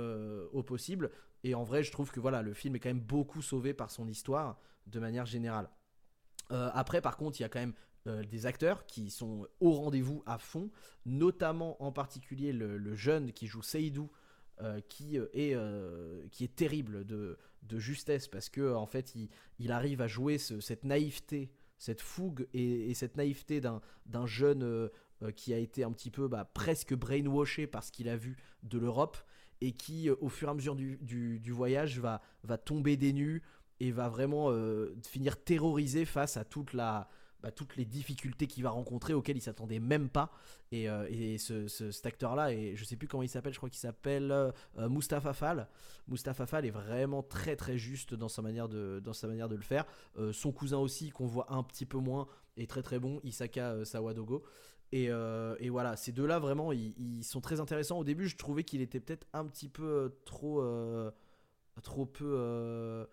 au 0.51 0.61
possible. 0.61 1.09
Et 1.43 1.55
en 1.55 1.63
vrai, 1.63 1.81
je 1.81 1.91
trouve 1.91 2.11
que 2.11 2.19
voilà, 2.19 2.43
le 2.43 2.53
film 2.53 2.75
est 2.75 2.79
quand 2.79 2.89
même 2.89 2.99
beaucoup 2.99 3.41
sauvé 3.41 3.73
par 3.73 3.89
son 3.89 4.07
histoire 4.07 4.59
de 4.87 4.99
manière 4.99 5.25
générale. 5.25 5.69
Euh, 6.51 6.69
après, 6.73 7.01
par 7.01 7.17
contre, 7.17 7.39
il 7.39 7.43
y 7.43 7.45
a 7.45 7.49
quand 7.49 7.59
même 7.59 7.73
euh, 8.07 8.23
des 8.23 8.45
acteurs 8.45 8.85
qui 8.85 9.09
sont 9.09 9.47
au 9.59 9.71
rendez-vous 9.71 10.23
à 10.25 10.37
fond, 10.37 10.69
notamment 11.05 11.81
en 11.81 11.91
particulier 11.91 12.51
le, 12.51 12.95
jeune 12.95 13.31
qui 13.31 13.47
joue 13.47 13.61
Seydou, 13.61 14.11
euh, 14.61 14.79
qui, 14.87 15.17
est, 15.17 15.57
qui 16.31 16.43
est 16.43 16.55
terrible 16.55 17.05
de, 17.05 17.37
de 17.63 17.79
justesse 17.79 18.27
parce 18.27 18.49
que 18.49 18.73
en 18.73 18.85
fait, 18.85 19.15
il, 19.15 19.29
il 19.59 19.71
arrive 19.71 20.01
à 20.01 20.07
jouer 20.07 20.37
ce- 20.37 20.59
cette 20.59 20.83
naïveté, 20.83 21.49
cette 21.79 22.01
fougue 22.01 22.47
et, 22.53 22.89
et 22.89 22.93
cette 22.93 23.17
naïveté 23.17 23.61
d'un 23.61 24.25
jeune 24.25 24.89
qui 25.35 25.53
a 25.53 25.57
été 25.57 25.83
un 25.83 25.91
petit 25.91 26.11
peu 26.11 26.27
bah, 26.27 26.45
presque 26.53 26.93
brainwashé 26.93 27.65
par 27.67 27.83
ce 27.83 27.91
qu'il 27.91 28.09
a 28.09 28.17
vu 28.17 28.37
de 28.63 28.77
l'Europe 28.77 29.17
et 29.61 29.71
qui, 29.71 30.09
au 30.09 30.29
fur 30.29 30.49
et 30.49 30.51
à 30.51 30.53
mesure 30.53 30.75
du, 30.75 30.97
du- 31.01 31.39
du 31.39 31.51
voyage, 31.51 31.99
va, 31.99 32.21
va 32.43 32.57
tomber 32.57 32.97
des 32.97 33.13
nues 33.13 33.41
et 33.79 33.91
va 33.91 34.09
vraiment 34.09 34.51
euh, 34.51 34.95
finir 35.07 35.41
terrorisé 35.43 36.05
face 36.05 36.37
à 36.37 36.43
toute 36.45 36.73
la, 36.73 37.09
bah, 37.41 37.51
toutes 37.51 37.75
les 37.75 37.85
difficultés 37.85 38.47
qu'il 38.47 38.63
va 38.63 38.69
rencontrer 38.69 39.13
auxquelles 39.13 39.37
il 39.37 39.41
s'attendait 39.41 39.79
même 39.79 40.09
pas. 40.09 40.31
Et, 40.71 40.89
euh, 40.89 41.05
et 41.09 41.37
ce, 41.37 41.67
ce- 41.67 41.91
cet 41.91 42.05
acteur-là, 42.05 42.51
et 42.53 42.75
je 42.75 42.83
sais 42.83 42.95
plus 42.95 43.07
comment 43.07 43.23
il 43.23 43.29
s'appelle, 43.29 43.53
je 43.53 43.57
crois 43.59 43.69
qu'il 43.69 43.79
s'appelle 43.79 44.31
euh, 44.31 44.51
euh, 44.79 44.89
Mustapha 44.89 45.33
Fall. 45.33 45.67
Mustapha 46.07 46.45
Fall 46.45 46.65
est 46.65 46.71
vraiment 46.71 47.21
très 47.21 47.55
très 47.55 47.77
juste 47.77 48.13
dans 48.15 48.29
sa 48.29 48.41
manière 48.41 48.69
de, 48.69 48.99
dans 49.03 49.13
sa 49.13 49.27
manière 49.27 49.49
de 49.49 49.55
le 49.55 49.61
faire. 49.61 49.85
Son 50.31 50.51
cousin 50.51 50.77
aussi, 50.77 51.09
qu'on 51.11 51.27
voit 51.27 51.51
un 51.53 51.63
petit 51.63 51.85
peu 51.85 51.97
moins, 51.97 52.27
est 52.57 52.69
très 52.69 52.81
très 52.81 52.99
bon, 52.99 53.19
Isaka 53.23 53.85
Sawadogo. 53.85 54.43
Et, 54.91 55.05
et 55.59 55.69
voilà, 55.69 55.95
ces 55.95 56.11
deux-là, 56.11 56.39
vraiment, 56.39 56.71
ils, 56.71 56.93
ils 56.97 57.23
sont 57.23 57.41
très 57.41 57.59
intéressants. 57.59 57.99
Au 57.99 58.03
début, 58.03 58.27
je 58.27 58.35
trouvais 58.37 58.63
qu'il 58.63 58.81
était 58.81 58.99
peut-être 58.99 59.27
un 59.33 59.45
petit 59.45 59.69
peu 59.69 60.15
trop. 60.25 60.63
trop 61.83 62.05
peu. 62.05 63.05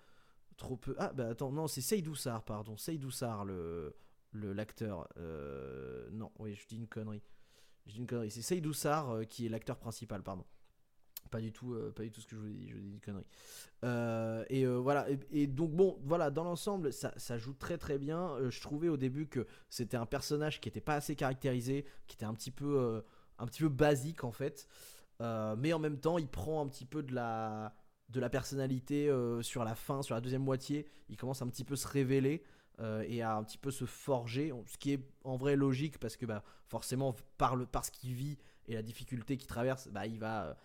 Trop 0.61 0.77
peu. 0.77 0.94
Ah, 0.99 1.12
bah 1.12 1.29
attends, 1.31 1.51
non, 1.51 1.66
c'est 1.66 1.81
Seydou 1.81 2.14
Sarr, 2.14 2.44
pardon. 2.44 2.77
Seydou 2.77 3.11
Sarr, 3.11 3.44
le 3.44 3.96
le- 4.33 4.53
l'acteur. 4.53 5.09
Euh, 5.16 6.09
non, 6.12 6.31
oui, 6.38 6.55
je 6.55 6.66
dis 6.68 6.77
une 6.77 6.87
connerie. 6.87 7.23
Je 7.87 7.94
dis 7.94 7.99
une 7.99 8.07
connerie. 8.07 8.31
C'est 8.31 8.42
Seydou 8.42 8.73
Sarr 8.73 9.11
euh, 9.11 9.25
qui 9.25 9.46
est 9.46 9.49
l'acteur 9.49 9.77
principal, 9.79 10.23
pardon. 10.23 10.44
Pas 11.31 11.40
du 11.40 11.53
tout, 11.53 11.75
euh, 11.75 11.90
pas 11.92 12.03
du 12.03 12.11
tout 12.12 12.20
ce 12.20 12.27
que 12.27 12.37
je 12.37 12.40
vous 12.40 12.49
dis. 12.49 12.68
Je 12.68 12.77
dis 12.77 12.90
une 12.90 13.01
connerie. 13.01 13.27
Et 14.51 14.66
voilà. 14.66 15.07
Et, 15.33 15.46
donc 15.46 15.73
bon, 15.73 15.99
voilà, 16.05 16.31
dans 16.31 16.44
l'ensemble, 16.44 16.92
ça, 16.92 17.12
ça 17.16 17.38
joue 17.38 17.55
très 17.55 17.79
très 17.79 17.99
bien. 17.99 18.37
Je 18.51 18.61
trouvais 18.61 18.88
au 18.88 18.96
début 18.96 19.27
que 19.27 19.46
c'était 19.68 19.96
un 19.96 20.07
personnage 20.07 20.61
qui 20.61 20.68
était 20.68 20.81
pas 20.81 20.94
assez 20.94 21.16
caractérisé, 21.16 21.85
qui 22.07 22.14
était 22.16 22.27
un 22.27 22.35
petit 22.35 22.51
peu, 22.51 23.03
un 23.38 23.46
petit 23.46 23.62
peu 23.62 23.68
basique 23.68 24.23
en 24.25 24.33
fait. 24.33 24.68
Mais 25.20 25.73
en 25.73 25.79
même 25.79 25.99
temps, 25.99 26.18
il 26.18 26.29
prend 26.29 26.62
un 26.64 26.68
petit 26.68 26.87
peu 26.87 27.03
de 27.03 27.14
la, 27.14 27.75
de 28.11 28.20
la 28.20 28.29
personnalité 28.29 29.09
euh, 29.09 29.42
sur 29.42 29.64
la 29.64 29.75
fin, 29.75 30.03
sur 30.03 30.14
la 30.14 30.20
deuxième 30.20 30.42
moitié. 30.42 30.87
Il 31.09 31.16
commence 31.16 31.42
un 31.42 31.49
petit 31.49 31.64
peu 31.64 31.77
se 31.77 31.87
révéler 31.87 32.42
euh, 32.81 33.05
et 33.09 33.23
à 33.23 33.37
un 33.37 33.44
petit 33.44 33.59
peu 33.59 33.70
se 33.70 33.85
forger, 33.85 34.53
ce 34.66 34.79
qui 34.79 34.92
est 34.92 35.01
en 35.25 35.37
vrai 35.37 35.57
logique 35.57 35.99
parce 35.99 36.16
que 36.16 36.27
bah, 36.27 36.42
forcément 36.66 37.14
par, 37.38 37.57
le, 37.57 37.66
ce 37.85 37.90
qu'il 37.90 38.14
vit 38.14 38.38
et 38.66 38.75
la 38.75 38.83
difficulté 38.83 39.37
qu'il 39.37 39.49
traverse, 39.49 39.88
bah, 39.88 40.07
il 40.07 40.18
va, 40.18 40.57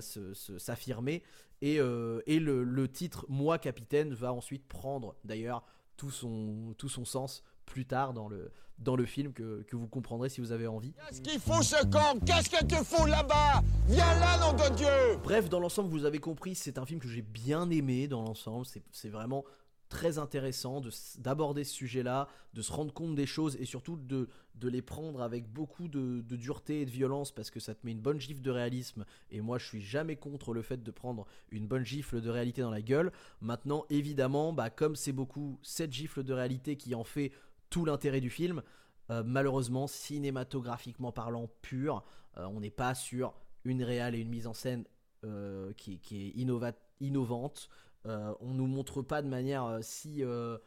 se- 0.00 0.32
s'affirmer 0.58 1.22
et, 1.62 1.78
euh, 1.78 2.22
le, 2.26 2.88
titre 2.88 3.26
Moi 3.28 3.58
capitaine 3.58 4.14
va 4.14 4.32
ensuite 4.32 4.66
prendre 4.66 5.14
d'ailleurs 5.24 5.64
tout 5.96 6.10
son 6.10 7.04
sens 7.04 7.44
plus 7.66 7.86
tard 7.86 8.12
dans 8.12 8.28
le, 8.28 8.50
dans 8.78 8.96
le 8.96 9.04
film 9.04 9.32
que, 9.32 9.62
que 9.62 9.76
vous 9.76 9.86
comprendrez 9.88 10.28
si 10.28 10.40
vous 10.40 10.52
avez 10.52 10.66
envie. 10.66 10.92
Qu'est-ce 10.92 11.22
qu'il 11.22 11.40
fout 11.40 11.62
ce 11.62 11.84
camp 11.86 12.18
Qu'est-ce 12.24 12.50
que 12.50 12.64
tu 12.64 12.76
fous 12.84 13.06
là-bas? 13.06 13.62
Viens 13.86 14.18
là, 14.18 14.38
nom 14.38 14.52
de 14.52 14.74
Dieu 14.76 15.18
Bref, 15.22 15.48
dans 15.48 15.60
l'ensemble, 15.60 15.90
vous 15.90 16.04
avez 16.04 16.18
compris, 16.18 16.54
c'est 16.54 16.78
un 16.78 16.86
film 16.86 17.00
que 17.00 17.08
j'ai 17.08 17.22
bien 17.22 17.70
aimé 17.70 18.08
dans 18.08 18.22
l'ensemble. 18.22 18.66
C'est 18.90 19.08
vraiment 19.08 19.44
très 19.90 20.18
intéressant 20.18 20.80
d'aborder 21.18 21.64
ce 21.64 21.74
sujet-là, 21.74 22.28
de 22.54 22.62
se 22.62 22.72
rendre 22.72 22.94
compte 22.94 23.16
des 23.16 23.26
choses 23.26 23.56
et 23.56 23.64
surtout 23.64 23.96
de, 23.96 24.28
de 24.54 24.68
les 24.68 24.82
prendre 24.82 25.20
avec 25.20 25.52
beaucoup 25.52 25.88
de, 25.88 26.20
de 26.20 26.36
dureté 26.36 26.82
et 26.82 26.86
de 26.86 26.90
violence 26.90 27.32
parce 27.32 27.50
que 27.50 27.58
ça 27.58 27.74
te 27.74 27.84
met 27.84 27.90
une 27.90 28.00
bonne 28.00 28.20
gifle 28.20 28.40
de 28.40 28.52
réalisme. 28.52 29.04
Et 29.32 29.40
moi, 29.40 29.58
je 29.58 29.66
suis 29.66 29.82
jamais 29.82 30.14
contre 30.14 30.54
le 30.54 30.62
fait 30.62 30.82
de 30.82 30.90
prendre 30.92 31.26
une 31.50 31.66
bonne 31.66 31.84
gifle 31.84 32.20
de 32.20 32.30
réalité 32.30 32.62
dans 32.62 32.70
la 32.70 32.82
gueule. 32.82 33.10
Maintenant, 33.40 33.84
évidemment, 33.90 34.52
bah, 34.52 34.70
comme 34.70 34.94
c'est 34.94 35.12
beaucoup 35.12 35.58
cette 35.62 35.92
gifle 35.92 36.22
de 36.22 36.32
réalité 36.32 36.76
qui 36.76 36.94
en 36.94 37.04
fait 37.04 37.32
tout 37.70 37.84
l'intérêt 37.84 38.20
du 38.20 38.30
film, 38.30 38.62
euh, 39.10 39.22
malheureusement, 39.24 39.86
cinématographiquement 39.86 41.12
parlant 41.12 41.48
pur, 41.62 42.04
euh, 42.36 42.44
on 42.46 42.60
n'est 42.60 42.70
pas 42.70 42.94
sur 42.94 43.34
une 43.64 43.82
réale 43.82 44.14
et 44.14 44.18
une 44.18 44.28
mise 44.28 44.46
en 44.46 44.54
scène 44.54 44.84
euh, 45.24 45.72
qui, 45.74 45.94
est 45.94 46.38
innova- 46.38 46.74
innovante. 47.00 47.68
On 48.04 48.54
nous 48.54 48.66
montre 48.66 49.02
pas 49.02 49.20
de 49.20 49.28
manière 49.28 49.78
si, 49.82 50.20
je 50.20 50.58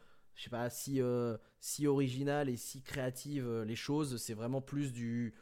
si, 0.70 1.00
si 1.60 1.86
originale 1.88 2.48
et 2.48 2.56
si 2.56 2.80
créative 2.80 3.62
les 3.62 3.74
choses. 3.74 4.18
C'est 4.18 4.34
vraiment 4.34 4.60
plus 4.60 4.92
du, 4.92 5.34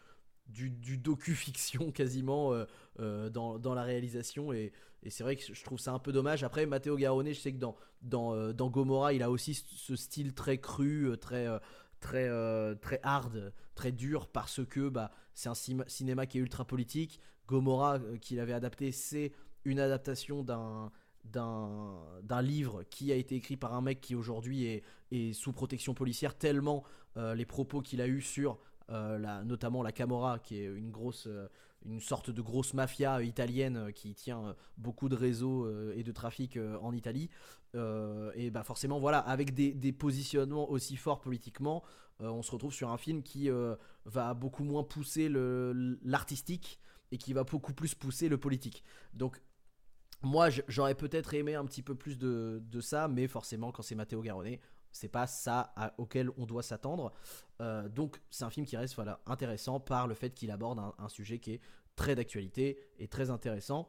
du, 0.46 0.70
du 0.70 0.98
docu-fiction 0.98 1.90
quasiment 1.92 2.52
euh, 2.52 2.64
euh, 3.00 3.30
dans, 3.30 3.58
dans 3.58 3.74
la 3.74 3.82
réalisation. 3.82 4.52
Et, 4.52 4.72
et 5.02 5.10
c'est 5.10 5.24
vrai 5.24 5.36
que 5.36 5.42
je 5.52 5.64
trouve 5.64 5.78
ça 5.78 5.92
un 5.92 5.98
peu 5.98 6.12
dommage. 6.12 6.44
Après, 6.44 6.66
Matteo 6.66 6.96
Garone, 6.96 7.28
je 7.28 7.38
sais 7.40 7.52
que 7.52 7.58
dans, 7.58 7.76
dans, 8.02 8.34
euh, 8.34 8.52
dans 8.52 8.70
Gomorrah, 8.70 9.12
il 9.12 9.22
a 9.22 9.30
aussi 9.30 9.54
ce- 9.54 9.96
style 9.96 10.34
très 10.34 10.58
cru, 10.58 11.16
très, 11.20 11.46
très, 12.00 12.28
très 12.76 13.00
hard, 13.02 13.52
très 13.74 13.92
dur, 13.92 14.28
parce 14.28 14.64
que 14.64 14.88
bah, 14.88 15.10
c'est 15.34 15.48
un 15.48 15.54
cinéma 15.54 16.26
qui 16.26 16.38
est 16.38 16.40
ultra 16.40 16.64
politique. 16.64 17.20
Gomorrah, 17.48 17.98
qu'il 18.20 18.38
avait 18.40 18.52
adapté, 18.52 18.92
c'est 18.92 19.32
une 19.64 19.80
adaptation 19.80 20.42
d'un 20.42 20.90
d'un 21.24 22.42
livre 22.42 22.82
qui 22.90 23.12
a 23.12 23.14
été 23.14 23.36
écrit 23.36 23.56
par 23.56 23.74
un 23.74 23.80
mec 23.80 24.00
qui 24.00 24.16
aujourd'hui 24.16 24.64
est, 24.66 24.82
est, 25.12 25.32
sous 25.32 25.52
protection 25.52 25.94
policière 25.94 26.36
tellement 26.36 26.82
les 27.14 27.46
propos 27.46 27.80
qu'il 27.80 28.00
a 28.00 28.08
eu 28.08 28.20
sur 28.20 28.58
la, 28.92 29.42
notamment 29.44 29.82
la 29.82 29.90
Camorra 29.90 30.38
qui 30.38 30.58
est 30.58 30.66
une 30.66 30.90
grosse 30.90 31.28
une 31.84 32.00
sorte 32.00 32.30
de 32.30 32.40
grosse 32.42 32.74
mafia 32.74 33.22
italienne 33.22 33.92
qui 33.92 34.14
tient 34.14 34.54
beaucoup 34.76 35.08
de 35.08 35.16
réseaux 35.16 35.68
et 35.92 36.02
de 36.02 36.12
trafic 36.12 36.58
en 36.80 36.92
Italie 36.92 37.28
euh, 37.74 38.32
et 38.34 38.50
bah 38.50 38.64
forcément, 38.64 39.00
voilà, 39.00 39.18
avec 39.18 39.54
des, 39.54 39.92
positionnements 39.92 40.70
aussi 40.70 40.96
forts 40.96 41.20
politiquement, 41.20 41.82
euh, 42.20 42.28
on 42.28 42.42
se 42.42 42.50
retrouve 42.50 42.72
sur 42.72 42.90
un 42.90 42.98
film 42.98 43.22
qui 43.22 43.50
euh, 43.50 43.76
va 44.04 44.34
beaucoup 44.34 44.64
moins 44.64 44.84
pousser 44.84 45.28
l'artistique 46.02 46.80
et 47.10 47.18
qui 47.18 47.32
va 47.32 47.44
beaucoup 47.44 47.72
plus 47.72 47.94
pousser 47.94 48.28
le 48.28 48.38
politique. 48.38 48.84
Donc, 49.14 49.40
moi, 50.22 50.50
j'aurais 50.68 50.94
peut-être 50.94 51.34
aimé 51.34 51.54
un 51.54 51.64
petit 51.64 51.82
peu 51.82 51.94
plus 51.94 52.16
de, 52.16 52.62
ça, 52.80 53.08
mais 53.08 53.26
forcément, 53.26 53.72
quand 53.72 53.82
c'est 53.82 53.96
Matteo 53.96 54.20
Garonnet, 54.22 54.60
c'est 54.92 55.08
pas 55.08 55.26
ça 55.26 55.74
auquel 55.98 56.30
on 56.36 56.46
doit 56.46 56.62
s'attendre. 56.62 57.12
donc, 57.90 58.20
c'est 58.30 58.44
un 58.44 58.50
film 58.50 58.66
qui 58.66 58.76
reste 58.76 58.94
voilà, 58.94 59.20
intéressant 59.26 59.80
par 59.80 60.06
le 60.06 60.14
fait 60.14 60.30
qu'il 60.34 60.50
aborde 60.50 60.78
un, 60.78 61.08
sujet 61.08 61.38
qui 61.38 61.52
est 61.52 61.60
très 61.96 62.14
d'actualité 62.14 62.78
et 62.98 63.08
très 63.08 63.30
intéressant. 63.30 63.88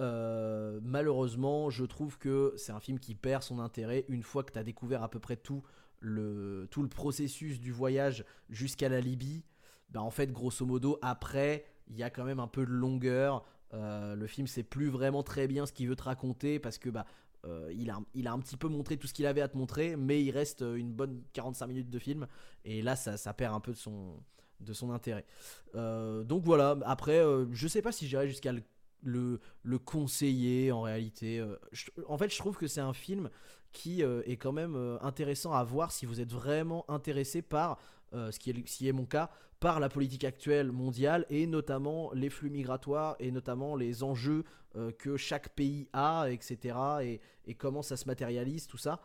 Euh, 0.00 0.78
malheureusement, 0.82 1.70
je 1.70 1.84
trouve 1.84 2.18
que 2.18 2.54
c'est 2.56 2.72
un 2.72 2.80
film 2.80 2.98
qui 2.98 3.14
perd 3.14 3.42
son 3.42 3.58
intérêt 3.58 4.04
une 4.08 4.22
fois 4.22 4.44
que 4.44 4.52
tu 4.52 4.58
as 4.58 4.62
découvert 4.62 5.02
à 5.02 5.10
peu 5.10 5.18
près 5.18 5.36
tout 5.36 5.62
le, 6.00 6.68
tout 6.70 6.82
le 6.82 6.88
processus 6.88 7.60
du 7.60 7.72
voyage 7.72 8.24
jusqu'à 8.48 8.88
la 8.88 9.00
Libye. 9.00 9.44
Ben, 9.90 10.00
en 10.00 10.10
fait, 10.10 10.30
grosso 10.30 10.64
modo, 10.64 10.98
après, 11.02 11.64
il 11.88 11.96
y 11.96 12.02
a 12.02 12.10
quand 12.10 12.24
même 12.24 12.40
un 12.40 12.46
peu 12.46 12.64
de 12.64 12.70
longueur. 12.70 13.44
Euh, 13.74 14.14
le 14.14 14.26
film 14.26 14.46
sait 14.46 14.62
plus 14.62 14.88
vraiment 14.88 15.22
très 15.22 15.46
bien 15.46 15.66
ce 15.66 15.72
qu'il 15.72 15.88
veut 15.88 15.96
te 15.96 16.04
raconter 16.04 16.58
parce 16.58 16.78
que 16.78 16.90
bah, 16.90 17.04
euh, 17.48 17.72
il, 17.72 17.90
a, 17.90 18.32
un 18.32 18.38
petit 18.38 18.56
peu 18.56 18.68
montré 18.68 18.96
tout 18.96 19.06
ce 19.06 19.14
qu'il 19.14 19.26
avait 19.26 19.40
à 19.40 19.48
te 19.48 19.56
montrer, 19.56 19.96
mais 19.96 20.22
il 20.22 20.30
reste 20.30 20.60
une 20.60 20.92
bonne 20.92 21.22
45 21.32 21.66
minutes 21.66 21.90
de 21.90 21.98
film. 21.98 22.26
Et 22.64 22.82
là, 22.82 22.96
ça, 22.96 23.34
perd 23.34 23.54
un 23.54 23.60
peu 23.60 23.72
de 23.72 24.72
son, 24.72 24.90
intérêt. 24.90 25.24
donc 25.74 26.44
voilà, 26.44 26.76
après, 26.84 27.22
je 27.52 27.68
sais 27.68 27.82
pas 27.82 27.92
si 27.92 28.06
j'irai 28.06 28.28
jusqu'à 28.28 28.52
le 28.52 28.62
le, 29.02 29.40
le 29.62 29.78
conseiller 29.78 30.72
en 30.72 30.82
réalité. 30.82 31.38
Euh, 31.38 31.56
en 32.06 32.18
fait, 32.18 32.32
je 32.32 32.38
trouve 32.38 32.56
que 32.56 32.66
c'est 32.66 32.80
un 32.80 32.92
film 32.92 33.30
qui 33.72 34.02
euh, 34.02 34.22
est 34.24 34.36
quand 34.36 34.52
même 34.52 34.74
euh, 34.76 34.98
intéressant 35.02 35.52
à 35.52 35.62
voir 35.62 35.92
si 35.92 36.06
vous 36.06 36.20
êtes 36.20 36.32
vraiment 36.32 36.84
intéressé 36.90 37.42
par, 37.42 37.78
ce, 38.12 38.38
qui 38.38 38.88
est, 38.88 38.92
mon 38.92 39.06
cas, 39.06 39.30
par 39.60 39.80
la 39.80 39.88
politique 39.88 40.24
actuelle 40.24 40.72
mondiale 40.72 41.26
et 41.30 41.46
notamment 41.46 42.12
les 42.12 42.30
flux 42.30 42.50
migratoires 42.50 43.16
et 43.18 43.30
notamment 43.30 43.76
les 43.76 44.02
enjeux 44.02 44.44
que 44.98 45.16
chaque 45.16 45.48
pays 45.50 45.88
a, 45.92 46.26
etc. 46.30 46.76
Et, 47.46 47.54
comment 47.54 47.82
ça 47.82 47.96
se 47.96 48.06
matérialise, 48.06 48.66
tout 48.66 48.78
ça, 48.78 49.00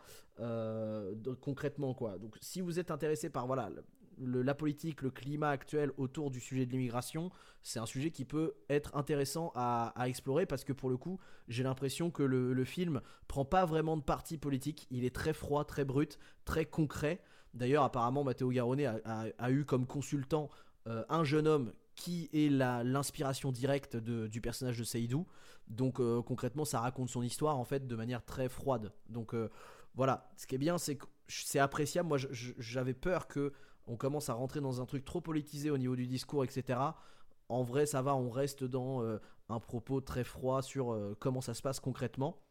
concrètement 1.40 1.94
quoi. 1.94 2.18
Donc 2.18 2.36
si 2.40 2.60
vous 2.60 2.78
êtes 2.78 2.90
intéressé 2.90 3.30
par 3.30 3.46
voilà 3.46 3.70
la 4.18 4.54
politique, 4.54 5.02
le 5.02 5.10
climat 5.10 5.50
actuel 5.50 5.90
autour 5.96 6.30
du 6.30 6.40
sujet 6.40 6.66
de 6.66 6.72
l'immigration, 6.72 7.30
c'est 7.62 7.78
un 7.78 7.86
sujet 7.86 8.10
qui 8.10 8.24
peut 8.24 8.54
être 8.68 8.94
intéressant 8.96 9.52
à, 9.54 9.92
explorer 10.06 10.46
parce 10.46 10.64
que 10.64 10.72
pour 10.72 10.90
le 10.90 10.96
coup, 10.96 11.18
j'ai 11.48 11.62
l'impression 11.62 12.10
que 12.10 12.22
le, 12.22 12.64
film 12.64 13.00
prend 13.28 13.44
pas 13.44 13.66
vraiment 13.66 13.96
de 13.96 14.02
parti 14.02 14.38
politique. 14.38 14.86
Il 14.90 15.04
est 15.04 15.14
très 15.14 15.32
froid, 15.32 15.64
très 15.64 15.84
brut, 15.84 16.18
très 16.44 16.64
concret. 16.64 17.20
D'ailleurs, 17.54 17.84
apparemment, 17.84 18.24
Matteo 18.24 18.50
Garonnet 18.50 18.86
a, 18.86 19.50
eu 19.50 19.64
comme 19.64 19.86
consultant 19.86 20.50
euh, 20.86 21.04
un 21.08 21.24
jeune 21.24 21.46
homme 21.46 21.72
qui 21.94 22.28
est 22.32 22.50
l'inspiration 22.50 23.52
directe 23.52 23.96
du 23.96 24.40
personnage 24.40 24.78
de 24.78 24.84
Seydou. 24.84 25.26
Donc 25.68 26.00
euh, 26.00 26.20
concrètement, 26.20 26.64
ça 26.64 26.80
raconte 26.80 27.08
son 27.08 27.22
histoire 27.22 27.56
en 27.56 27.64
fait 27.64 27.86
de 27.86 27.96
manière 27.96 28.24
très 28.24 28.48
froide. 28.48 28.92
Donc 29.08 29.34
euh, 29.34 29.48
voilà, 29.94 30.28
ce 30.36 30.46
qui 30.46 30.56
est 30.56 30.58
bien, 30.58 30.76
c'est 30.78 30.96
que 30.96 31.06
c'est 31.28 31.60
appréciable. 31.60 32.08
Moi, 32.08 32.18
j'avais 32.58 32.94
peur 32.94 33.28
que 33.28 33.52
on 33.86 33.96
commence 33.96 34.28
à 34.28 34.34
rentrer 34.34 34.60
dans 34.60 34.80
un 34.80 34.86
truc 34.86 35.04
trop 35.04 35.20
politisé 35.20 35.70
au 35.70 35.78
niveau 35.78 35.94
du 35.94 36.06
discours, 36.06 36.42
etc. 36.42 36.80
En 37.48 37.62
vrai, 37.62 37.86
ça 37.86 38.02
va, 38.02 38.16
on 38.16 38.30
reste 38.30 38.64
dans 38.64 39.02
un 39.48 39.60
propos 39.60 40.00
très 40.00 40.24
froid 40.24 40.62
sur 40.62 40.98
comment 41.20 41.42
ça 41.42 41.54
se 41.54 41.62
passe 41.62 41.80
concrètement. 41.80 42.43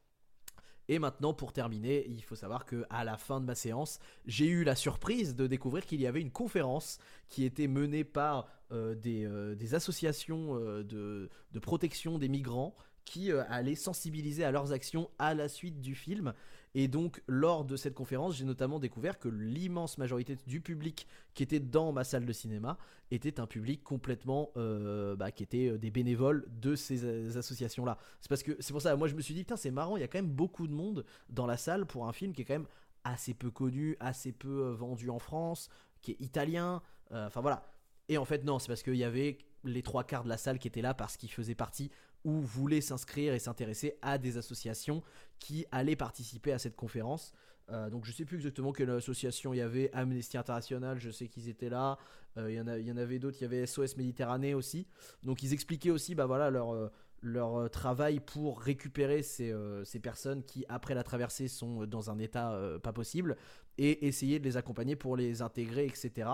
Et 0.90 1.00
maintenant, 1.00 1.34
pour 1.34 1.54
terminer, 1.54 2.06
il 2.08 2.24
faut 2.24 2.36
savoir 2.36 2.66
que 2.66 2.86
à 2.90 3.04
la 3.04 3.18
fin 3.18 3.40
de 3.40 3.46
ma 3.46 3.56
séance, 3.56 4.00
j'ai 4.26 4.48
eu 4.48 4.64
la 4.64 4.76
surprise 4.76 5.36
de 5.36 5.48
découvrir 5.48 5.86
qu'il 5.86 6.02
y 6.02 6.08
avait 6.08 6.22
une 6.22 6.32
conférence 6.32 7.00
qui 7.30 7.46
était 7.46 7.68
menée 7.68 8.04
par 8.04 8.48
euh, 8.72 8.96
des, 8.96 9.76
associations 9.76 10.56
de, 10.56 11.30
de, 11.52 11.60
protection 11.60 12.18
des 12.18 12.28
migrants 12.28 12.76
qui 13.06 13.32
allaient 13.32 13.76
sensibiliser 13.76 14.44
à 14.44 14.52
leurs 14.52 14.72
actions 14.72 15.10
à 15.20 15.34
la 15.34 15.50
suite 15.50 15.82
du 15.82 15.96
film. 15.96 16.34
Et 16.76 16.88
donc, 16.88 17.22
lors 17.28 17.66
de 17.66 17.76
cette 17.76 17.94
conférence, 17.94 18.36
j'ai 18.36 18.46
notamment 18.46 18.80
découvert 18.80 19.20
que 19.20 19.30
l'immense 19.30 19.98
majorité 20.00 20.38
du 20.48 20.60
public 20.60 21.08
qui 21.36 21.44
était 21.44 21.60
dans 21.60 21.92
ma 21.92 22.04
salle 22.04 22.26
de 22.26 22.34
cinéma 22.34 22.78
était 23.12 23.40
un 23.40 23.46
public 23.46 23.84
complètement, 23.84 24.50
euh, 24.58 25.16
bah, 25.16 25.32
qui 25.32 25.44
était 25.44 25.70
euh, 25.70 25.78
des 25.78 25.92
bénévoles 25.92 26.48
de 26.50 26.76
ces 26.76 27.06
euh, 27.06 27.38
associations-là. 27.38 28.00
C'est 28.22 28.30
parce 28.30 28.42
que 28.42 28.58
c'est 28.60 28.74
pour 28.74 28.82
ça, 28.82 28.96
moi 28.96 29.08
je 29.08 29.14
me 29.14 29.22
suis 29.22 29.36
dit, 29.36 29.42
putain, 29.42 29.56
c'est 29.56 29.70
marrant, 29.70 29.98
il 29.98 30.02
y 30.02 30.04
a 30.04 30.08
quand 30.08 30.18
même 30.18 30.32
beaucoup 30.32 30.68
de 30.68 30.74
monde 30.74 31.06
dans 31.30 31.46
la 31.46 31.58
salle 31.58 31.86
pour 31.86 32.08
un 32.08 32.14
film 32.14 32.34
qui 32.34 32.42
est 32.42 32.46
quand 32.46 32.54
même 32.54 32.68
assez 33.04 33.36
peu 33.36 33.52
connu, 33.52 33.96
assez 34.00 34.32
peu 34.32 34.72
vendu 34.72 35.12
en 35.12 35.20
France, 35.20 35.70
qui 36.02 36.12
est 36.12 36.22
italien. 36.22 36.82
Enfin 37.12 37.42
voilà. 37.42 37.70
Et 38.10 38.18
en 38.18 38.26
fait, 38.26 38.44
non, 38.44 38.60
c'est 38.60 38.68
parce 38.68 38.82
qu'il 38.82 38.96
y 38.96 39.04
avait 39.04 39.38
les 39.64 39.84
trois 39.84 40.04
quarts 40.04 40.24
de 40.24 40.30
la 40.30 40.38
salle 40.38 40.58
qui 40.58 40.68
étaient 40.68 40.82
là 40.82 40.94
parce 40.94 41.18
qu'ils 41.18 41.32
faisaient 41.32 41.56
partie 41.56 41.92
ou 42.24 42.42
voulaient 42.42 42.82
s'inscrire 42.82 43.34
et 43.34 43.40
s'intéresser 43.40 43.98
à 44.02 44.18
des 44.18 44.38
associations 44.38 45.04
qui 45.40 45.66
allaient 45.72 45.96
participer 45.96 46.54
à 46.54 46.60
cette 46.60 46.76
conférence. 46.76 47.34
Euh, 47.70 47.90
donc 47.90 48.06
je 48.06 48.12
sais 48.12 48.26
plus 48.26 48.38
exactement 48.38 48.74
quelle 48.74 48.90
association 48.90 49.54
il 49.54 49.58
y 49.58 49.62
avait, 49.62 49.90
Amnesty 49.94 50.38
International, 50.38 51.00
je 51.00 51.10
sais 51.10 51.28
qu'ils 51.28 51.48
étaient 51.50 51.70
là, 51.70 51.98
euh, 52.38 52.52
il, 52.52 52.56
y 52.56 52.62
en 52.62 52.68
y 52.68 52.92
en 52.92 52.98
avait 52.98 53.20
d'autres, 53.20 53.38
il 53.40 53.44
y 53.44 53.46
avait 53.46 53.66
SOS 53.66 53.96
Méditerranée 53.98 54.54
aussi. 54.54 54.88
Donc 55.24 55.44
ils 55.44 55.54
expliquaient 55.54 55.92
aussi 55.92 56.14
bah, 56.16 56.26
voilà, 56.26 56.50
leur, 56.50 56.74
euh, 56.74 56.90
leur 57.22 57.70
travail 57.70 58.20
pour 58.20 58.60
récupérer 58.60 59.24
ces, 59.24 59.56
ces, 59.86 60.00
personnes 60.00 60.44
qui, 60.44 60.66
après 60.68 60.94
la 60.94 61.04
traversée, 61.04 61.48
sont 61.48 61.86
dans 61.86 62.10
un 62.10 62.20
état 62.20 62.60
pas 62.84 62.92
possible, 62.92 63.38
et 63.78 64.06
essayer 64.08 64.40
de 64.40 64.44
les 64.44 64.58
accompagner 64.58 64.98
pour 64.98 65.16
les 65.16 65.42
intégrer, 65.42 65.86
etc. 65.86 66.30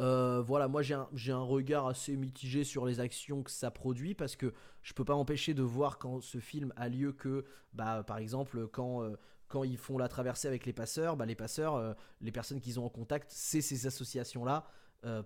Euh, 0.00 0.40
voilà, 0.40 0.66
moi 0.66 0.80
j'ai 0.82 0.94
un, 0.94 1.42
regard 1.42 1.86
assez 1.86 2.16
mitigé 2.16 2.64
sur 2.64 2.86
les 2.86 3.00
actions 3.00 3.42
que 3.42 3.50
ça 3.50 3.70
produit 3.70 4.14
parce 4.14 4.34
que 4.34 4.54
je 4.82 4.94
peux 4.94 5.04
pas 5.04 5.14
m'empêcher 5.14 5.52
de 5.52 5.62
voir 5.62 5.98
quand 5.98 6.22
ce 6.22 6.38
film 6.38 6.72
a 6.76 6.88
lieu 6.88 7.12
que, 7.12 7.44
bah, 7.74 8.02
par 8.02 8.16
exemple, 8.16 8.66
quand, 8.68 9.02
euh, 9.02 9.16
ils 9.64 9.76
font 9.76 9.98
la 9.98 10.08
traversée 10.08 10.48
avec 10.48 10.64
les 10.64 10.72
passeurs, 10.72 11.16
bah, 11.16 11.26
les 11.26 11.34
passeurs, 11.34 11.74
euh, 11.74 11.92
les 12.22 12.32
personnes 12.32 12.60
qu'ils 12.60 12.80
ont 12.80 12.86
en 12.86 12.88
contact, 12.88 13.30
c'est 13.30 13.60
ces 13.60 13.86
associations-là 13.86 14.64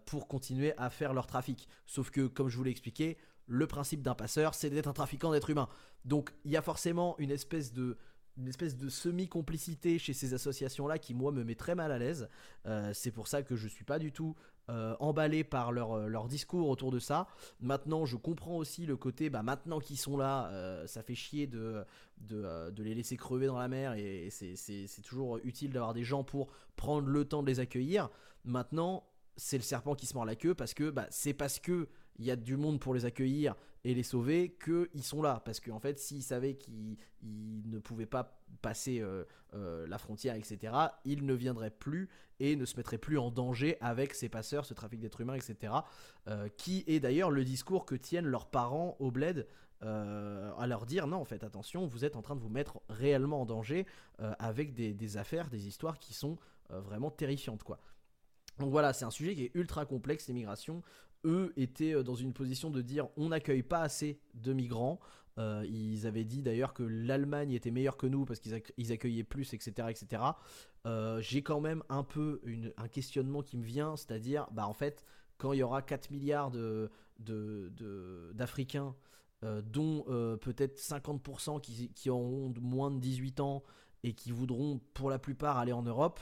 pour 0.06 0.28
continuer 0.28 0.72
à 0.78 0.88
faire 0.88 1.12
leur 1.12 1.26
trafic. 1.26 1.68
Sauf 1.84 2.10
que, 2.10 2.28
comme 2.28 2.48
je 2.48 2.56
vous 2.56 2.62
l'ai 2.62 2.70
expliqué, 2.70 3.18
le 3.48 3.66
principe 3.66 4.02
d'un 4.02 4.14
passeur, 4.14 4.54
c'est 4.54 4.70
d'être 4.70 4.86
un 4.86 4.92
trafiquant 4.92 5.32
d'êtres 5.32 5.50
humains. 5.50 5.68
Donc 6.04 6.32
il 6.44 6.52
y 6.52 6.56
a 6.56 6.62
forcément 6.62 7.16
une 7.18 7.32
espèce 7.32 7.72
de 7.72 7.98
une 8.36 8.48
espèce 8.48 8.76
de 8.76 8.88
semi-complicité 8.88 9.98
chez 9.98 10.12
ces 10.12 10.34
associations-là 10.34 10.98
qui, 10.98 11.14
moi, 11.14 11.32
me 11.32 11.44
met 11.44 11.54
très 11.54 11.74
mal 11.74 11.92
à 11.92 11.98
l'aise. 11.98 12.28
c'est 12.92 13.10
pour 13.12 13.28
ça 13.28 13.42
que 13.42 13.56
je 13.56 13.68
suis 13.68 13.84
pas 13.84 13.98
du 13.98 14.12
tout 14.12 14.34
euh, 14.70 14.96
emballé 14.98 15.44
par 15.44 15.72
leur, 15.72 15.92
euh, 15.92 16.06
leur, 16.06 16.26
discours 16.26 16.70
autour 16.70 16.90
de 16.90 16.98
ça. 16.98 17.28
Maintenant, 17.60 18.06
je 18.06 18.16
comprends 18.16 18.56
aussi 18.56 18.86
le 18.86 18.96
côté, 18.96 19.28
bah, 19.28 19.42
maintenant 19.42 19.78
qu'ils 19.78 19.98
sont 19.98 20.16
là, 20.16 20.46
euh, 20.52 20.86
ça 20.86 21.02
fait 21.02 21.14
chier 21.14 21.46
de, 21.46 21.84
de, 22.16 22.72
les 22.78 22.94
laisser 22.94 23.18
crever 23.18 23.46
dans 23.46 23.58
la 23.58 23.68
mer 23.68 23.92
et, 23.92 24.30
c'est 24.30 25.02
toujours 25.02 25.38
utile 25.44 25.70
d'avoir 25.70 25.92
des 25.92 26.02
gens 26.02 26.24
pour 26.24 26.48
prendre 26.76 27.08
le 27.08 27.26
temps 27.26 27.42
de 27.42 27.46
les 27.46 27.60
accueillir. 27.60 28.08
Maintenant, 28.46 29.04
c'est 29.36 29.58
le 29.58 29.62
serpent 29.62 29.94
qui 29.94 30.06
se 30.06 30.14
mord 30.14 30.24
la 30.24 30.34
queue 30.34 30.54
parce 30.54 30.72
que 30.72 30.88
bah, 30.88 31.08
c'est 31.10 31.34
parce 31.34 31.58
que 31.60 31.90
il 32.16 32.24
y 32.24 32.30
a 32.30 32.36
du 32.36 32.56
monde 32.56 32.80
pour 32.80 32.94
les 32.94 33.04
accueillir 33.04 33.54
et 33.84 33.94
les 33.94 34.02
sauver 34.02 34.56
qu'ils 34.62 35.02
sont 35.02 35.22
là. 35.22 35.42
Parce 35.44 35.60
qu'en 35.60 35.78
fait, 35.78 35.98
s'ils 35.98 36.22
savaient 36.22 36.54
qu'ils 36.54 36.96
ne 37.22 37.78
pouvaient 37.78 38.06
pas 38.06 38.40
passer 38.62 39.00
euh, 39.00 39.24
euh, 39.54 39.86
la 39.86 39.98
frontière, 39.98 40.34
etc., 40.34 40.72
ils 41.04 41.24
ne 41.24 41.34
viendraient 41.34 41.70
plus 41.70 42.08
et 42.40 42.56
ne 42.56 42.64
se 42.64 42.76
mettraient 42.76 42.98
plus 42.98 43.18
en 43.18 43.30
danger 43.30 43.76
avec 43.80 44.14
ces 44.14 44.28
passeurs, 44.28 44.64
ce 44.64 44.74
trafic 44.74 45.00
d'êtres 45.00 45.20
humains, 45.20 45.34
etc. 45.34 45.72
Euh, 46.28 46.48
qui 46.56 46.84
est 46.86 47.00
d'ailleurs 47.00 47.30
le 47.30 47.44
discours 47.44 47.84
que 47.84 47.94
tiennent 47.94 48.26
leurs 48.26 48.46
parents 48.46 48.96
au 48.98 49.10
bled. 49.10 49.46
à 49.82 50.66
leur 50.66 50.86
dire 50.86 51.06
non 51.06 51.18
en 51.18 51.26
fait 51.26 51.44
attention 51.44 51.84
vous 51.84 52.06
êtes 52.06 52.16
en 52.16 52.22
train 52.22 52.36
de 52.36 52.40
vous 52.40 52.48
mettre 52.48 52.80
réellement 52.88 53.42
en 53.42 53.44
danger 53.44 53.84
avec 54.38 54.72
des, 54.72 54.94
des, 54.94 55.18
affaires 55.18 55.50
des 55.50 55.68
histoires 55.68 55.98
qui 55.98 56.14
sont 56.14 56.38
vraiment 56.70 57.10
terrifiantes 57.10 57.62
quoi 57.62 57.78
Donc 58.58 58.70
voilà, 58.70 58.94
c'est 58.94 59.04
un 59.04 59.10
sujet 59.10 59.34
qui 59.34 59.44
est 59.44 59.50
ultra 59.52 59.84
complexe, 59.84 60.28
l'immigration. 60.28 60.82
Eux 61.24 61.52
étaient 61.56 61.94
euh, 61.94 62.02
dans 62.02 62.14
une 62.14 62.32
position 62.32 62.70
de 62.70 62.80
dire 62.82 63.08
on 63.16 63.28
n'accueille 63.30 63.62
pas 63.62 63.80
assez 63.80 64.20
de 64.34 64.52
migrants. 64.52 65.00
Euh, 65.38 65.64
ils 65.68 66.06
avaient 66.06 66.24
dit 66.24 66.42
d'ailleurs 66.42 66.74
que 66.74 66.84
l'Allemagne 66.84 67.50
était 67.52 67.72
meilleure 67.72 67.96
que 67.96 68.06
nous 68.06 68.24
parce 68.24 68.38
qu'ils 68.38 68.54
acc- 68.54 68.72
ils 68.76 68.92
accueillaient 68.92 69.24
plus, 69.24 69.52
etc. 69.52 69.88
etc. 69.90 70.22
Euh, 70.86 71.20
J'ai 71.20 71.42
quand 71.42 71.60
même 71.60 71.82
un 71.88 72.04
peu 72.04 72.40
une- 72.44 72.72
un 72.76 72.86
questionnement 72.88 73.42
qui 73.42 73.56
me 73.56 73.64
vient, 73.64 73.96
c'est-à-dire, 73.96 74.46
bah 74.52 74.68
en 74.68 74.74
fait, 74.74 75.04
quand 75.38 75.52
il 75.52 75.58
y 75.58 75.62
aura 75.64 75.82
4 75.82 76.10
milliards 76.10 76.50
de- 76.52 76.88
de- 77.18 77.72
de- 77.76 78.30
d'Africains, 78.34 78.94
dont 79.66 80.04
peut-être 80.40 80.78
50% 80.78 81.60
qui, 81.60 81.90
qui 81.90 82.08
auront 82.08 82.54
moins 82.62 82.90
de 82.90 82.98
18 82.98 83.40
ans 83.40 83.62
et 84.02 84.14
qui 84.14 84.30
voudront 84.30 84.80
pour 84.94 85.10
la 85.10 85.18
plupart 85.18 85.58
aller 85.58 85.72
en 85.72 85.82
Europe, 85.82 86.18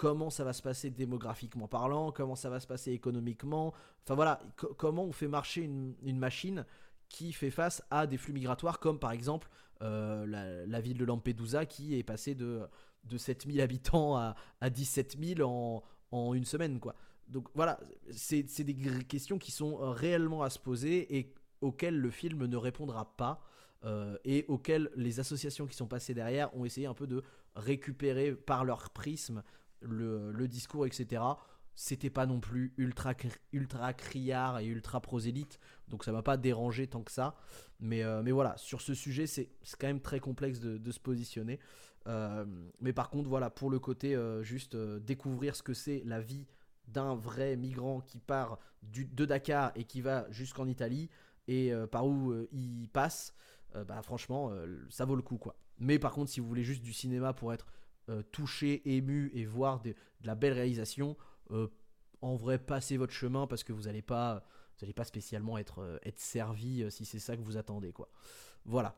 comment 0.00 0.30
ça 0.30 0.44
va 0.44 0.54
se 0.54 0.62
passer 0.62 0.88
démographiquement 0.88 1.68
parlant, 1.68 2.10
comment 2.10 2.34
ça 2.34 2.48
va 2.48 2.58
se 2.58 2.66
passer 2.66 2.90
économiquement, 2.92 3.74
enfin 4.02 4.14
voilà, 4.14 4.40
co- 4.56 4.72
comment 4.78 5.04
on 5.04 5.12
fait 5.12 5.28
marcher 5.28 5.60
une, 5.60 6.18
machine 6.18 6.64
qui 7.10 7.34
fait 7.34 7.50
face 7.50 7.82
à 7.90 8.06
des 8.06 8.16
flux 8.16 8.32
migratoires 8.32 8.80
comme 8.80 8.98
par 8.98 9.12
exemple 9.12 9.50
euh, 9.82 10.64
la, 10.66 10.80
ville 10.80 10.96
de 10.96 11.04
Lampedusa 11.04 11.66
qui 11.66 11.98
est 11.98 12.02
passée 12.02 12.34
de, 12.34 12.62
de 13.04 13.18
7000 13.18 13.60
habitants 13.60 14.16
à, 14.16 14.36
à 14.62 14.70
17 14.70 15.18
000 15.22 15.82
en, 16.12 16.32
une 16.32 16.46
semaine 16.46 16.80
quoi. 16.80 16.94
Donc 17.28 17.48
voilà, 17.54 17.78
c'est 18.10 18.64
des 18.64 19.04
questions 19.04 19.36
qui 19.36 19.50
sont 19.50 19.82
euh, 19.82 19.90
réellement 19.90 20.42
à 20.42 20.48
se 20.48 20.58
poser 20.58 21.14
et 21.18 21.34
auxquelles 21.60 21.98
le 21.98 22.10
film 22.10 22.46
ne 22.46 22.56
répondra 22.56 23.14
pas 23.18 23.42
euh, 23.84 24.16
et 24.24 24.46
auxquelles 24.48 24.90
les 24.96 25.20
associations 25.20 25.66
qui 25.66 25.76
sont 25.76 25.86
passées 25.86 26.14
derrière 26.14 26.56
ont 26.56 26.64
essayé 26.64 26.86
un 26.86 26.94
peu 26.94 27.06
de 27.06 27.22
récupérer 27.54 28.32
par 28.32 28.64
leur 28.64 28.88
prisme 28.88 29.42
le, 29.80 30.46
discours, 30.46 30.86
etc. 30.86 31.22
C'était 31.74 32.10
pas 32.10 32.26
non 32.26 32.40
plus 32.40 32.74
ultra, 32.76 33.14
ultra 33.52 33.92
criard 33.94 34.58
et 34.58 34.66
ultra 34.66 35.00
prosélyte, 35.00 35.58
donc 35.88 36.04
ça 36.04 36.12
m'a 36.12 36.22
pas 36.22 36.36
dérangé 36.36 36.86
tant 36.86 37.02
que 37.02 37.12
ça. 37.12 37.36
Mais, 37.78 38.02
euh, 38.02 38.22
mais 38.22 38.32
voilà, 38.32 38.56
sur 38.56 38.80
ce 38.80 38.94
sujet, 38.94 39.26
c'est 39.26 39.50
quand 39.78 39.86
même 39.86 40.00
très 40.00 40.20
complexe 40.20 40.60
de, 40.60 40.90
se 40.90 41.00
positionner. 41.00 41.58
Euh, 42.06 42.44
mais 42.80 42.92
par 42.92 43.10
contre, 43.10 43.28
voilà, 43.28 43.50
pour 43.50 43.70
le 43.70 43.78
côté 43.78 44.14
euh, 44.14 44.42
juste 44.42 44.76
découvrir 44.76 45.56
ce 45.56 45.62
que 45.62 45.74
c'est 45.74 46.02
la 46.04 46.20
vie 46.20 46.46
d'un 46.88 47.14
vrai 47.14 47.56
migrant 47.56 48.00
qui 48.00 48.18
part 48.18 48.58
de 48.82 49.24
Dakar 49.24 49.70
et 49.76 49.84
qui 49.84 50.00
va 50.00 50.26
jusqu'en 50.30 50.66
Italie 50.66 51.08
et 51.46 51.72
par 51.90 52.06
où 52.06 52.34
il 52.52 52.88
passe, 52.88 53.34
bah 53.74 54.02
franchement, 54.02 54.52
ça 54.88 55.04
vaut 55.04 55.14
le 55.14 55.22
coup 55.22 55.38
quoi. 55.38 55.56
Mais 55.78 55.98
par 55.98 56.12
contre, 56.12 56.30
si 56.30 56.40
vous 56.40 56.46
voulez 56.46 56.64
juste 56.64 56.82
du 56.82 56.92
cinéma 56.92 57.32
pour 57.32 57.52
être 57.52 57.66
euh, 58.08 58.22
touché, 58.32 58.82
ému 58.96 59.30
et 59.34 59.44
voir 59.44 59.80
de 59.82 59.94
la 60.24 60.34
belle 60.34 60.52
réalisation, 60.54 61.16
euh, 61.50 61.68
en 62.22 62.36
vrai, 62.36 62.58
passez 62.58 62.96
votre 62.96 63.12
chemin 63.12 63.46
parce 63.46 63.64
que 63.64 63.72
vous 63.72 63.82
n'allez 63.82 64.02
pas, 64.02 64.44
pas 64.96 65.04
spécialement 65.04 65.58
être, 65.58 65.80
euh, 65.80 65.98
être 66.04 66.20
servi 66.20 66.90
si 66.90 67.04
c'est 67.04 67.18
ça 67.18 67.36
que 67.36 67.42
vous 67.42 67.56
attendez 67.56 67.92
quoi. 67.92 68.08
Voilà. 68.64 68.96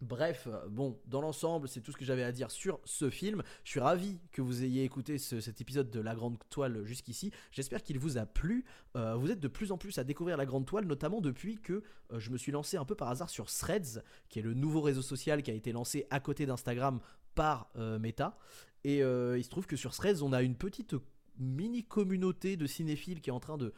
Bref, 0.00 0.46
bon, 0.70 1.00
dans 1.06 1.20
l'ensemble, 1.20 1.66
c'est 1.66 1.80
tout 1.80 1.90
ce 1.90 1.96
que 1.96 2.04
j'avais 2.04 2.22
à 2.22 2.30
dire 2.30 2.52
sur 2.52 2.78
ce 2.84 3.10
film. 3.10 3.42
Je 3.64 3.70
suis 3.70 3.80
ravi 3.80 4.20
que 4.30 4.40
vous 4.40 4.62
ayez 4.62 4.84
écouté 4.84 5.18
ce- 5.18 5.40
cet 5.40 5.60
épisode 5.60 5.90
de 5.90 5.98
La 5.98 6.14
Grande 6.14 6.38
Toile 6.50 6.84
jusqu'ici. 6.84 7.32
J'espère 7.50 7.82
qu'il 7.82 7.98
vous 7.98 8.16
a 8.16 8.24
plu. 8.24 8.64
Vous 8.94 9.30
êtes 9.32 9.40
de 9.40 9.48
plus 9.48 9.72
en 9.72 9.76
plus 9.76 9.98
à 9.98 10.04
découvrir 10.04 10.36
La 10.36 10.46
Grande 10.46 10.66
Toile, 10.66 10.84
notamment 10.84 11.20
depuis 11.20 11.60
que 11.60 11.82
je 12.16 12.30
me 12.30 12.36
suis 12.38 12.52
lancé 12.52 12.76
un 12.76 12.84
peu 12.84 12.94
par 12.94 13.08
hasard 13.08 13.28
sur 13.28 13.46
Threads, 13.46 14.04
qui 14.28 14.38
est 14.38 14.42
le 14.42 14.54
nouveau 14.54 14.82
réseau 14.82 15.02
social 15.02 15.42
qui 15.42 15.50
a 15.50 15.54
été 15.54 15.72
lancé 15.72 16.06
à 16.10 16.20
côté 16.20 16.46
d'Instagram 16.46 17.00
par 17.38 17.70
euh, 17.76 18.00
Meta. 18.00 18.36
Et 18.82 19.00
euh, 19.00 19.38
il 19.38 19.44
se 19.44 19.48
trouve 19.48 19.64
que 19.64 19.76
sur 19.76 19.92
Threads, 19.92 20.24
on 20.24 20.32
a 20.32 20.42
une 20.42 20.56
petite 20.56 20.96
mini 21.38 21.84
communauté 21.84 22.56
de 22.56 22.66
cinéphiles 22.66 23.20
qui 23.20 23.30
est 23.30 23.32
en 23.32 23.38
train 23.38 23.56
de, 23.56 23.72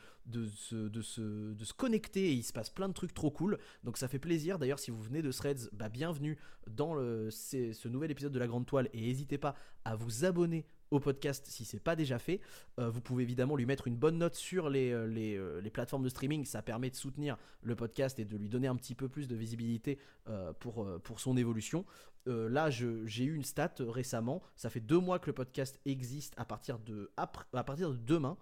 se, 0.46 1.72
connecter 1.74 2.30
et 2.30 2.32
il 2.32 2.42
se 2.42 2.54
passe 2.54 2.70
plein 2.70 2.88
de 2.88 2.94
trucs 2.94 3.12
trop 3.12 3.30
cool. 3.30 3.58
Donc 3.84 3.98
ça 3.98 4.08
fait 4.08 4.18
plaisir. 4.18 4.58
D'ailleurs, 4.58 4.78
si 4.78 4.90
vous 4.90 5.02
venez 5.02 5.20
de 5.20 5.30
Threads, 5.30 5.68
bah, 5.74 5.90
bienvenue 5.90 6.38
dans 6.70 6.94
ce 6.94 7.88
nouvel 7.88 8.10
épisode 8.10 8.32
de 8.32 8.38
La 8.38 8.46
Grande 8.46 8.64
Toile 8.64 8.88
et 8.94 9.02
n'hésitez 9.02 9.36
pas 9.36 9.54
à 9.84 9.94
vous 9.94 10.24
abonner 10.24 10.64
au 10.90 11.00
podcast 11.00 11.46
si 11.48 11.64
c'est 11.64 11.80
pas 11.80 11.96
déjà 11.96 12.18
fait. 12.18 12.40
Euh, 12.78 12.90
vous 12.90 13.00
pouvez 13.00 13.22
évidemment 13.22 13.56
lui 13.56 13.66
mettre 13.66 13.86
une 13.86 13.96
bonne 13.96 14.18
note 14.18 14.34
sur 14.34 14.68
les, 14.68 14.90
euh, 14.92 15.06
euh, 15.06 15.60
les 15.60 15.70
plateformes 15.70 16.02
de 16.02 16.08
streaming. 16.08 16.44
Ça 16.44 16.62
permet 16.62 16.90
de 16.90 16.96
soutenir 16.96 17.36
le 17.62 17.76
podcast 17.76 18.18
et 18.18 18.24
de 18.24 18.36
lui 18.36 18.48
donner 18.48 18.68
un 18.68 18.76
petit 18.76 18.94
peu 18.94 19.08
plus 19.08 19.28
de 19.28 19.36
visibilité 19.36 19.98
pour, 20.58 20.86
pour 21.02 21.20
son 21.20 21.36
évolution. 21.36 21.84
Là, 22.26 22.70
j'ai 22.70 23.24
eu 23.24 23.34
une 23.34 23.44
stat 23.44 23.74
récemment. 23.80 24.42
Ça 24.56 24.70
fait 24.70 24.80
deux 24.80 24.98
mois 24.98 25.18
que 25.18 25.26
le 25.26 25.32
podcast 25.32 25.80
existe 25.84 26.34
à 26.36 26.44
partir 26.44 26.78
de, 26.78 27.10
à 27.16 27.26
partir 27.64 27.90
de 27.90 27.96
demain. 27.96 28.36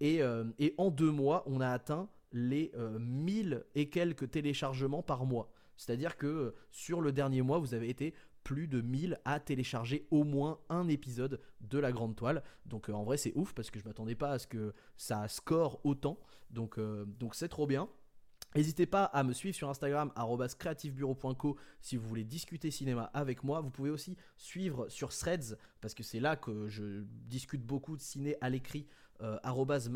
Et, 0.00 0.20
et 0.58 0.74
en 0.78 0.90
deux 0.90 1.10
mois, 1.10 1.44
on 1.46 1.60
a 1.60 1.68
atteint 1.68 2.08
les 2.34 2.72
euh, 2.74 2.98
1000 2.98 3.64
et 3.74 3.88
quelques 3.88 4.30
téléchargements 4.30 5.02
par 5.02 5.24
mois. 5.24 5.50
C'est-à-dire 5.76 6.16
que 6.18 6.54
sur 6.70 7.00
le 7.00 7.12
dernier 7.12 7.42
mois, 7.42 7.58
vous 7.58 7.74
avez 7.74 7.88
été 7.88 8.12
plus 8.44 8.68
de 8.68 8.80
1000 8.80 9.18
à 9.24 9.40
télécharger 9.40 10.06
au 10.10 10.22
moins 10.22 10.60
un 10.68 10.86
épisode 10.88 11.40
de 11.62 11.78
la 11.78 11.90
grande 11.90 12.14
toile. 12.14 12.42
Donc 12.66 12.88
euh, 12.88 12.92
en 12.92 13.02
vrai, 13.02 13.16
c'est 13.16 13.32
ouf 13.34 13.54
parce 13.54 13.70
que 13.70 13.80
je 13.80 13.84
m'attendais 13.84 14.14
pas 14.14 14.30
à 14.32 14.38
ce 14.38 14.46
que 14.46 14.74
ça 14.96 15.26
score 15.28 15.80
autant. 15.84 16.18
Donc 16.50 16.78
euh, 16.78 17.06
c'est 17.32 17.48
trop 17.48 17.66
bien. 17.66 17.88
N'hésitez 18.54 18.86
pas 18.86 19.04
à 19.06 19.24
me 19.24 19.32
suivre 19.32 19.56
sur 19.56 19.68
Instagram 19.68 20.12
creativebureau.co 20.58 21.56
si 21.80 21.96
vous 21.96 22.06
voulez 22.06 22.22
discuter 22.22 22.70
cinéma 22.70 23.10
avec 23.12 23.42
moi. 23.42 23.60
Vous 23.60 23.70
pouvez 23.70 23.90
aussi 23.90 24.16
suivre 24.36 24.88
sur 24.88 25.08
Threads 25.08 25.56
parce 25.80 25.92
que 25.92 26.04
c'est 26.04 26.20
là 26.20 26.36
que 26.36 26.68
je 26.68 27.02
discute 27.26 27.62
beaucoup 27.62 27.96
de 27.96 28.02
ciné 28.02 28.36
à 28.40 28.50
l'écrit 28.50 28.86
euh, 29.22 29.38
arrobase 29.42 29.90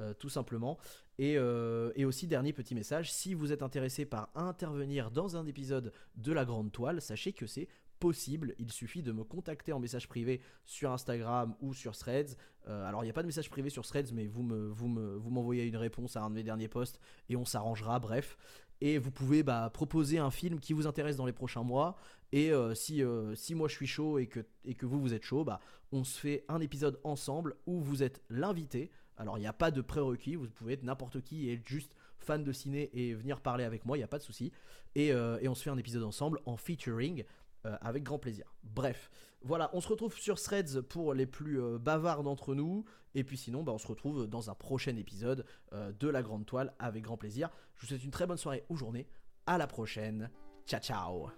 euh, 0.00 0.14
tout 0.14 0.28
simplement. 0.28 0.78
Et, 1.18 1.36
euh, 1.36 1.90
et 1.96 2.04
aussi 2.04 2.28
dernier 2.28 2.52
petit 2.52 2.76
message 2.76 3.12
si 3.12 3.34
vous 3.34 3.52
êtes 3.52 3.62
intéressé 3.62 4.04
par 4.04 4.30
intervenir 4.36 5.10
dans 5.10 5.36
un 5.36 5.44
épisode 5.46 5.92
de 6.14 6.32
la 6.32 6.44
grande 6.44 6.70
toile 6.70 7.00
sachez 7.00 7.32
que 7.32 7.46
c'est 7.46 7.68
possible. 7.98 8.54
Il 8.60 8.70
suffit 8.70 9.02
de 9.02 9.10
me 9.10 9.24
contacter 9.24 9.72
en 9.72 9.80
message 9.80 10.06
privé 10.06 10.40
sur 10.64 10.92
Instagram 10.92 11.56
ou 11.60 11.74
sur 11.74 11.96
Threads. 11.96 12.36
Euh, 12.68 12.86
alors 12.86 13.02
il 13.02 13.06
n'y 13.06 13.10
a 13.10 13.12
pas 13.12 13.22
de 13.22 13.26
message 13.26 13.50
privé 13.50 13.70
sur 13.70 13.84
Threads 13.84 14.12
mais 14.12 14.28
vous 14.28 14.44
me 14.44 14.68
vous 14.68 14.86
me 14.86 15.16
vous 15.16 15.30
m'envoyez 15.30 15.64
une 15.64 15.76
réponse 15.76 16.14
à 16.14 16.22
un 16.22 16.30
de 16.30 16.36
mes 16.36 16.44
derniers 16.44 16.68
posts 16.68 17.00
et 17.28 17.34
on 17.34 17.44
s'arrangera 17.44 17.98
bref. 17.98 18.38
Et 18.80 18.98
vous 18.98 19.10
pouvez 19.10 19.42
bah, 19.42 19.68
proposer 19.74 20.18
un 20.18 20.30
film 20.30 20.60
qui 20.60 20.72
vous 20.72 20.86
intéresse 20.86 21.16
dans 21.16 21.26
les 21.26 21.32
prochains 21.32 21.64
mois. 21.64 21.96
Et 22.30 22.52
si, 22.74 23.02
si 23.34 23.54
moi 23.56 23.66
je 23.66 23.74
suis 23.74 23.86
chaud 23.88 24.18
et 24.18 24.28
que, 24.28 24.46
et 24.64 24.74
que 24.74 24.86
vous 24.86 25.00
vous 25.00 25.14
êtes 25.14 25.24
chaud 25.24 25.44
bah, 25.44 25.58
on 25.90 26.04
se 26.04 26.18
fait 26.18 26.44
un 26.48 26.60
épisode 26.60 27.00
ensemble 27.02 27.56
où 27.66 27.80
vous 27.80 28.02
êtes 28.02 28.22
l'invité 28.28 28.90
alors 29.18 29.36
il 29.36 29.42
n'y 29.42 29.46
a 29.46 29.52
pas 29.52 29.70
de 29.70 29.82
prérequis 29.82 30.36
vous 30.36 30.48
pouvez 30.48 30.72
être 30.72 30.82
n'importe 30.82 31.20
qui 31.20 31.48
et 31.48 31.54
être 31.54 31.66
juste 31.66 31.94
fan 32.18 32.42
de 32.42 32.52
ciné 32.52 32.90
et 32.92 33.14
venir 33.14 33.40
parler 33.40 33.64
avec 33.64 33.84
moi 33.84 33.96
il 33.96 34.00
n'y 34.00 34.04
a 34.04 34.08
pas 34.08 34.18
de 34.18 34.22
souci 34.22 34.52
et, 34.94 35.12
euh, 35.12 35.38
et 35.40 35.48
on 35.48 35.54
se 35.54 35.62
fait 35.62 35.70
un 35.70 35.78
épisode 35.78 36.02
ensemble 36.02 36.40
en 36.46 36.56
featuring 36.56 37.24
euh, 37.66 37.76
avec 37.80 38.04
grand 38.04 38.18
plaisir. 38.18 38.54
Bref, 38.62 39.10
voilà, 39.42 39.70
on 39.72 39.80
se 39.80 39.88
retrouve 39.88 40.16
sur 40.16 40.40
Threads 40.40 40.82
pour 40.82 41.12
les 41.14 41.26
plus 41.26 41.60
euh, 41.60 41.78
bavards 41.78 42.22
d'entre 42.22 42.54
nous. 42.54 42.84
Et 43.14 43.24
puis 43.24 43.36
sinon, 43.36 43.62
bah, 43.62 43.72
on 43.72 43.78
se 43.78 43.86
retrouve 43.86 44.26
dans 44.26 44.50
un 44.50 44.54
prochain 44.54 44.96
épisode 44.96 45.44
de 45.72 46.08
La 46.08 46.22
Grande 46.22 46.46
Toile 46.46 46.74
avec 46.78 47.02
grand 47.02 47.16
plaisir. 47.16 47.50
Je 47.74 47.80
vous 47.80 47.86
souhaite 47.88 48.04
une 48.04 48.10
très 48.10 48.26
bonne 48.26 48.36
soirée 48.36 48.64
ou 48.68 48.76
journée. 48.76 49.08
À 49.46 49.58
la 49.58 49.66
prochaine. 49.66 50.30
Ciao, 50.66 50.80
ciao. 50.80 51.30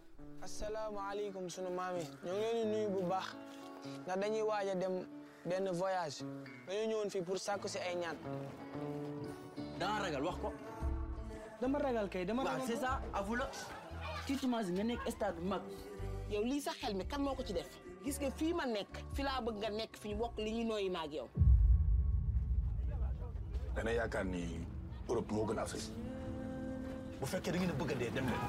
asalaamaaleykum 0.42 1.48
benn 5.46 5.68
voyage. 5.72 6.24
Dañoo 6.66 6.86
ñëwoon 6.88 7.10
fii 7.10 7.22
pour 7.22 7.38
sàkku 7.38 7.68
si 7.68 7.78
ay 7.78 7.94
ñaan. 7.96 8.16
ragal 10.02 10.22
wax 10.24 10.36
ko. 10.42 10.52
Dama 11.60 11.78
ragal 11.78 12.08
kay 12.08 12.24
dama 12.24 12.42
waaw 12.44 12.52
ragal 12.58 12.66
c'est 12.68 12.76
ça 12.80 13.00
avu 13.14 13.36
la 13.36 13.50
tu 14.26 14.36
t'imagines 14.36 14.74
nga 14.74 14.84
nekk 14.84 15.10
stade 15.10 15.36
bu 15.40 15.48
mag. 15.48 15.62
Yow 16.30 16.42
lii 16.44 16.60
sax 16.60 16.76
xel 16.80 16.94
mi 16.94 17.04
kan 17.06 17.20
moo 17.20 17.34
ko 17.34 17.42
ci 17.42 17.52
def? 17.52 17.68
Gis 18.04 18.18
nga 18.20 18.30
fii 18.30 18.54
ma 18.54 18.66
nekk 18.66 19.02
fi 19.14 19.22
laa 19.22 19.40
bëgg 19.40 19.56
nga 19.58 19.70
nekk 19.70 19.96
fi 19.96 20.08
ñu 20.08 20.16
bokk 20.16 20.38
li 20.38 20.50
ñuy 20.52 20.64
nooyi 20.64 20.90
ma 20.90 21.02
ak 21.04 21.12
yow 21.12 21.28
dana 23.74 23.92
yaakaar 23.92 24.24
ni 24.24 24.60
Europe 25.08 25.32
moo 25.32 25.46
gën 25.46 25.58
Afrique. 25.58 25.90
Bu 27.20 27.26
fekkee 27.26 27.52
da 27.52 27.58
ngeen 27.58 27.70
a 27.70 27.74
bëgg 27.80 27.92
a 27.92 27.94
dee 27.98 28.10
dem 28.14 28.26
leen. 28.26 28.44